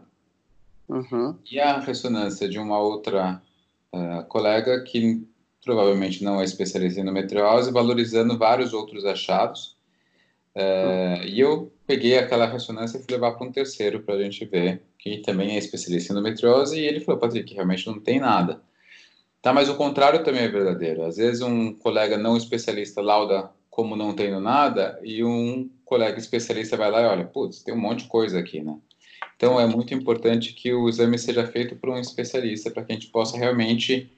Uhum. 0.88 1.36
E 1.50 1.60
a 1.60 1.80
ressonância 1.80 2.48
de 2.48 2.60
uma 2.60 2.80
outra 2.80 3.42
uh, 3.94 4.24
colega, 4.26 4.82
que 4.84 5.26
provavelmente 5.64 6.24
não 6.24 6.40
é 6.40 6.44
especialista 6.44 7.00
em 7.00 7.04
endometriose, 7.04 7.72
valorizando 7.72 8.38
vários 8.38 8.74
outros 8.74 9.06
achados. 9.06 9.76
Uhum. 10.56 11.24
E 11.24 11.40
eu 11.40 11.72
peguei 11.88 12.18
aquela 12.18 12.46
ressonância 12.46 12.98
e 12.98 13.02
fui 13.02 13.14
levar 13.14 13.32
para 13.34 13.48
um 13.48 13.52
terceiro 13.52 14.02
para 14.02 14.16
a 14.16 14.22
gente 14.22 14.46
ver, 14.46 14.82
que 15.00 15.18
também 15.20 15.56
é 15.56 15.58
especialista 15.58 16.12
em 16.12 16.16
endometriose, 16.16 16.80
e 16.80 16.86
ele 16.86 17.00
falou, 17.00 17.20
Patrick, 17.20 17.54
realmente 17.54 17.88
não 17.88 18.00
tem 18.00 18.20
nada. 18.20 18.62
Tá, 19.42 19.52
mas 19.52 19.68
o 19.68 19.76
contrário 19.76 20.24
também 20.24 20.44
é 20.44 20.48
verdadeiro. 20.48 21.04
Às 21.04 21.18
vezes 21.18 21.42
um 21.42 21.74
colega 21.74 22.18
não 22.18 22.38
especialista 22.38 23.02
lauda 23.02 23.52
como 23.70 23.96
não 23.96 24.16
tendo 24.16 24.40
nada 24.40 24.98
e 25.04 25.22
um 25.24 25.70
colega 25.84 26.18
especialista 26.18 26.78
vai 26.78 26.90
lá 26.90 27.02
e 27.02 27.06
olha, 27.06 27.26
putz, 27.26 27.62
tem 27.62 27.74
um 27.74 27.78
monte 27.78 28.04
de 28.04 28.08
coisa 28.08 28.40
aqui, 28.40 28.62
né? 28.62 28.78
Então 29.36 29.60
é 29.60 29.68
muito 29.68 29.94
importante 29.94 30.54
que 30.54 30.72
o 30.72 30.88
exame 30.88 31.20
seja 31.20 31.46
feito 31.46 31.76
por 31.76 31.90
um 31.90 31.98
especialista 31.98 32.72
para 32.72 32.84
que 32.84 32.94
a 32.94 32.96
gente 32.96 33.08
possa 33.08 33.38
realmente 33.38 34.10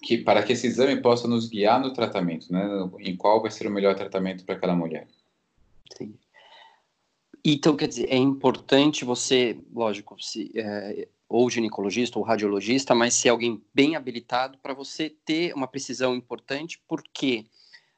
que 0.00 0.18
para 0.18 0.42
que 0.42 0.52
esse 0.52 0.68
exame 0.68 1.00
possa 1.00 1.26
nos 1.26 1.48
guiar 1.48 1.80
no 1.80 1.92
tratamento, 1.92 2.52
né? 2.52 2.88
Em 3.00 3.16
qual 3.16 3.42
vai 3.42 3.50
ser 3.50 3.66
o 3.66 3.70
melhor 3.70 3.96
tratamento 3.96 4.44
para 4.44 4.54
aquela 4.54 4.76
mulher. 4.76 5.08
Então, 7.44 7.76
quer 7.76 7.88
dizer, 7.88 8.08
é 8.08 8.16
importante 8.16 9.04
você, 9.04 9.58
lógico, 9.72 10.20
se, 10.22 10.52
é, 10.54 11.08
ou 11.28 11.48
ginecologista 11.48 12.18
ou 12.18 12.24
radiologista, 12.24 12.94
mas 12.94 13.14
ser 13.14 13.30
alguém 13.30 13.64
bem 13.74 13.96
habilitado 13.96 14.58
para 14.58 14.74
você 14.74 15.10
ter 15.10 15.54
uma 15.54 15.66
precisão 15.66 16.14
importante, 16.14 16.80
porque 16.86 17.46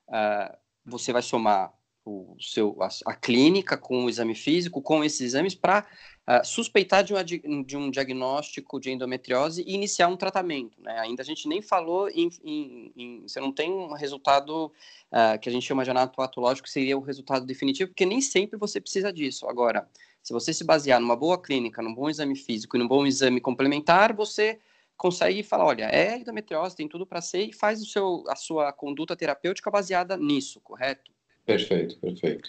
uh, 0.09 0.57
você 0.85 1.12
vai 1.12 1.20
somar 1.20 1.72
o 2.05 2.37
seu, 2.38 2.77
a, 2.83 2.88
a, 3.07 3.14
clínica 3.14 3.77
com 3.77 4.05
o 4.05 4.11
exame 4.11 4.35
físico, 4.35 4.83
com 4.83 5.03
esses 5.03 5.21
exames, 5.21 5.55
para 5.55 5.81
uh, 5.81 5.85
ah, 6.27 6.45
suspeitar 6.45 7.03
de, 7.03 7.14
uma, 7.14 7.25
de, 7.25 7.77
um 7.77 7.90
diagnóstico 7.90 8.79
de 8.79 8.90
endometriose 8.90 9.62
e 9.67 9.75
iniciar 9.75 10.09
um 10.09 10.17
tratamento. 10.17 10.81
Né? 10.83 10.99
Ainda 11.01 11.23
a 11.23 11.25
gente 11.25 11.49
nem 11.49 11.62
falou 11.62 12.09
em, 12.11 12.29
em, 12.45 12.93
em 12.95 13.23
Você 13.23 13.40
não 13.40 13.51
tem 13.51 13.73
um 13.73 13.95
resultado 13.95 14.67
uh, 14.67 15.38
que 15.40 15.49
a 15.49 15.53
gente 15.53 15.67
chama 15.67 15.83
de 15.83 15.90
anatopatológico, 15.90 16.69
seria 16.69 16.99
o 16.99 17.01
resultado 17.01 17.47
definitivo, 17.47 17.88
porque 17.90 18.05
nem 18.05 18.21
sempre 18.21 18.59
você 18.59 18.81
precisa 18.81 19.11
disso. 19.11 19.49
Agora, 19.49 19.88
se 20.23 20.33
você 20.33 20.53
se 20.53 20.64
basear 20.64 21.01
numa 21.01 21.17
boa 21.17 21.40
clínica, 21.40 21.81
num 21.81 21.95
bom 21.95 22.11
exame 22.11 22.37
físico 22.37 22.77
e 22.77 22.79
num 22.79 22.88
bom 22.88 23.07
exame 23.07 23.40
complementar, 23.40 24.14
você 24.14 24.59
consegue 24.97 25.43
falar, 25.43 25.64
olha, 25.64 25.85
é 25.85 26.19
endometriose, 26.19 26.77
tem 26.77 26.88
tudo 26.88 27.07
para 27.07 27.23
ser 27.23 27.45
e 27.45 27.53
faz 27.53 27.81
o 27.83 27.87
seu, 27.87 28.25
a 28.29 28.37
sua 28.37 28.73
conduta 28.73 29.17
terapêutica 29.17 29.71
baseada 29.71 30.17
nisso, 30.17 30.61
correto? 30.61 31.13
Perfeito, 31.44 31.98
perfeito. 31.98 32.48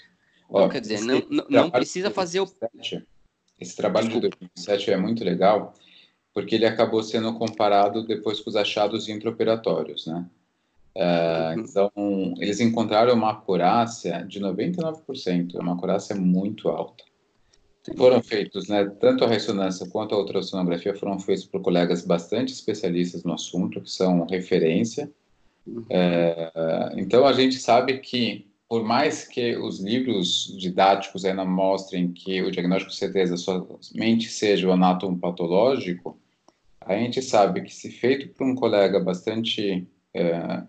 Então, 0.49 0.61
Ó, 0.61 0.69
quer 0.69 0.81
dizer, 0.81 1.01
não, 1.01 1.23
não 1.49 1.69
precisa 1.69 2.11
fazer 2.11 2.39
o... 2.39 2.47
Esse 3.59 3.75
trabalho 3.75 4.09
de 4.09 4.19
2007 4.19 4.91
é 4.91 4.97
muito 4.97 5.23
legal, 5.23 5.73
porque 6.33 6.55
ele 6.55 6.65
acabou 6.65 7.01
sendo 7.03 7.33
comparado 7.37 8.05
depois 8.05 8.39
com 8.39 8.49
os 8.49 8.55
achados 8.55 9.07
intraoperatórios, 9.07 10.07
né? 10.07 10.25
Uh, 10.95 11.57
uhum. 11.57 11.65
Então, 11.65 11.91
eles 12.39 12.59
encontraram 12.59 13.13
uma 13.13 13.31
acurácia 13.31 14.23
de 14.23 14.39
99%, 14.39 15.55
é 15.55 15.59
uma 15.59 15.73
acurácia 15.73 16.15
muito 16.15 16.69
alta 16.69 17.03
foram 17.93 18.21
feitos, 18.23 18.67
né, 18.67 18.85
tanto 18.99 19.23
a 19.23 19.27
ressonância 19.27 19.87
quanto 19.87 20.15
a 20.15 20.17
ultrassonografia 20.17 20.95
foram 20.95 21.19
feitos 21.19 21.45
por 21.45 21.61
colegas 21.61 22.03
bastante 22.03 22.51
especialistas 22.51 23.23
no 23.23 23.33
assunto, 23.33 23.81
que 23.81 23.91
são 23.91 24.25
referência. 24.25 25.11
Uhum. 25.67 25.85
É, 25.89 26.93
então, 26.95 27.27
a 27.27 27.33
gente 27.33 27.57
sabe 27.57 27.99
que, 27.99 28.47
por 28.67 28.83
mais 28.83 29.27
que 29.27 29.55
os 29.55 29.79
livros 29.79 30.55
didáticos 30.57 31.23
ainda 31.23 31.45
mostrem 31.45 32.11
que 32.11 32.41
o 32.41 32.51
diagnóstico 32.51 32.91
de 32.91 32.97
certeza 32.97 33.37
somente 33.37 34.27
seja 34.27 34.67
o 34.67 34.71
anátomo 34.71 35.17
patológico, 35.17 36.17
a 36.81 36.95
gente 36.95 37.21
sabe 37.21 37.61
que, 37.61 37.73
se 37.73 37.91
feito 37.91 38.29
por 38.29 38.45
um 38.45 38.55
colega 38.55 38.99
bastante 38.99 39.87
é, 40.13 40.63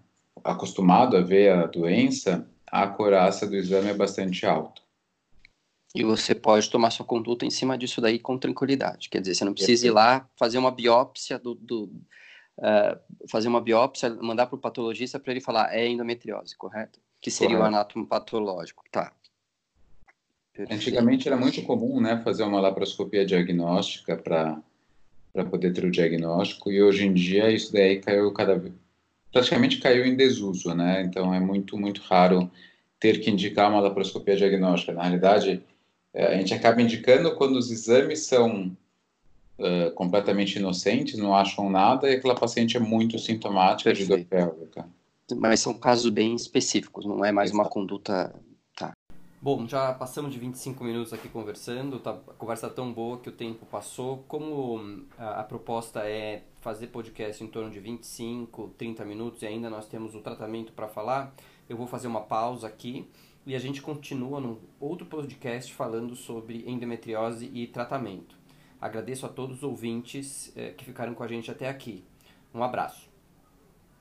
acostumado 0.44 1.16
a 1.16 1.20
ver 1.20 1.52
a 1.52 1.66
doença, 1.66 2.48
a 2.70 2.82
acurácia 2.82 3.46
do 3.46 3.56
exame 3.56 3.88
é 3.88 3.94
bastante 3.94 4.44
alta. 4.44 4.82
E 5.94 6.04
você 6.04 6.34
pode 6.34 6.68
tomar 6.68 6.90
sua 6.90 7.06
conduta 7.06 7.46
em 7.46 7.50
cima 7.50 7.78
disso 7.78 8.02
daí 8.02 8.18
com 8.18 8.36
tranquilidade. 8.36 9.08
Quer 9.08 9.20
dizer, 9.20 9.34
você 9.34 9.44
não 9.44 9.54
precisa 9.54 9.86
ir 9.86 9.90
lá 9.90 10.28
fazer 10.36 10.58
uma 10.58 10.70
biópsia 10.70 11.38
do, 11.38 11.54
do 11.54 11.84
uh, 12.58 13.28
fazer 13.30 13.48
uma 13.48 13.62
biópsia, 13.62 14.10
mandar 14.10 14.46
para 14.46 14.56
o 14.56 14.60
patologista 14.60 15.18
para 15.18 15.32
ele 15.32 15.40
falar 15.40 15.74
é 15.74 15.88
endometriose, 15.88 16.54
correto? 16.54 17.00
Que 17.26 17.30
seria 17.32 17.56
correto. 17.56 17.64
o 17.64 17.74
anátomo 17.74 18.06
patológico, 18.06 18.84
tá? 18.88 19.12
Perfeito. 20.52 20.72
Antigamente 20.72 21.26
era 21.26 21.36
muito 21.36 21.60
comum, 21.62 22.00
né, 22.00 22.22
fazer 22.22 22.44
uma 22.44 22.60
laparoscopia 22.60 23.26
diagnóstica 23.26 24.16
para 24.16 24.62
poder 25.50 25.72
ter 25.72 25.84
o 25.84 25.90
diagnóstico 25.90 26.70
e 26.70 26.80
hoje 26.80 27.04
em 27.04 27.12
dia 27.12 27.50
isso 27.50 27.72
daí 27.72 28.00
caiu 28.00 28.32
cada 28.32 28.56
vez 28.56 28.72
praticamente 29.32 29.78
caiu 29.78 30.06
em 30.06 30.14
desuso, 30.14 30.72
né? 30.72 31.02
Então 31.02 31.34
é 31.34 31.40
muito 31.40 31.76
muito 31.76 32.00
raro 32.02 32.48
ter 33.00 33.18
que 33.18 33.28
indicar 33.28 33.68
uma 33.68 33.80
laparoscopia 33.80 34.36
diagnóstica. 34.36 34.92
Na 34.92 35.02
realidade, 35.02 35.64
é, 36.14 36.26
a 36.28 36.36
gente 36.38 36.54
acaba 36.54 36.80
indicando 36.80 37.34
quando 37.34 37.56
os 37.56 37.72
exames 37.72 38.20
são 38.20 38.70
uh, 39.58 39.90
completamente 39.96 40.60
inocentes, 40.60 41.18
não 41.18 41.34
acham 41.34 41.68
nada, 41.68 42.08
e 42.08 42.14
aquela 42.14 42.36
paciente 42.36 42.76
é 42.76 42.80
muito 42.80 43.18
sintomática 43.18 43.90
Perfeito. 43.90 44.16
de 44.16 44.16
dor 44.16 44.26
pélvica. 44.26 44.88
Mas 45.34 45.60
são 45.60 45.74
casos 45.74 46.10
bem 46.10 46.34
específicos, 46.34 47.04
não 47.04 47.24
é 47.24 47.32
mais 47.32 47.50
uma 47.50 47.68
conduta. 47.68 48.34
Tá. 48.76 48.92
Bom, 49.40 49.66
já 49.66 49.92
passamos 49.92 50.32
de 50.32 50.38
25 50.38 50.84
minutos 50.84 51.12
aqui 51.12 51.28
conversando, 51.28 51.98
tá, 51.98 52.10
a 52.10 52.34
conversa 52.34 52.68
tão 52.70 52.92
boa 52.92 53.18
que 53.18 53.28
o 53.28 53.32
tempo 53.32 53.66
passou. 53.66 54.24
Como 54.28 55.04
a, 55.18 55.40
a 55.40 55.44
proposta 55.44 56.00
é 56.00 56.44
fazer 56.60 56.88
podcast 56.88 57.42
em 57.42 57.46
torno 57.46 57.70
de 57.70 57.80
25, 57.80 58.74
30 58.76 59.04
minutos 59.04 59.42
e 59.42 59.46
ainda 59.46 59.70
nós 59.70 59.86
temos 59.86 60.14
o 60.14 60.20
tratamento 60.20 60.72
para 60.72 60.88
falar, 60.88 61.34
eu 61.68 61.76
vou 61.76 61.86
fazer 61.86 62.08
uma 62.08 62.20
pausa 62.20 62.66
aqui 62.66 63.08
e 63.46 63.54
a 63.54 63.58
gente 63.58 63.80
continua 63.80 64.40
num 64.40 64.58
outro 64.80 65.06
podcast 65.06 65.72
falando 65.72 66.16
sobre 66.16 66.64
endometriose 66.66 67.50
e 67.54 67.68
tratamento. 67.68 68.36
Agradeço 68.80 69.24
a 69.24 69.28
todos 69.28 69.58
os 69.58 69.62
ouvintes 69.62 70.52
eh, 70.56 70.70
que 70.76 70.84
ficaram 70.84 71.14
com 71.14 71.22
a 71.22 71.28
gente 71.28 71.50
até 71.50 71.68
aqui. 71.68 72.04
Um 72.52 72.62
abraço. 72.62 73.05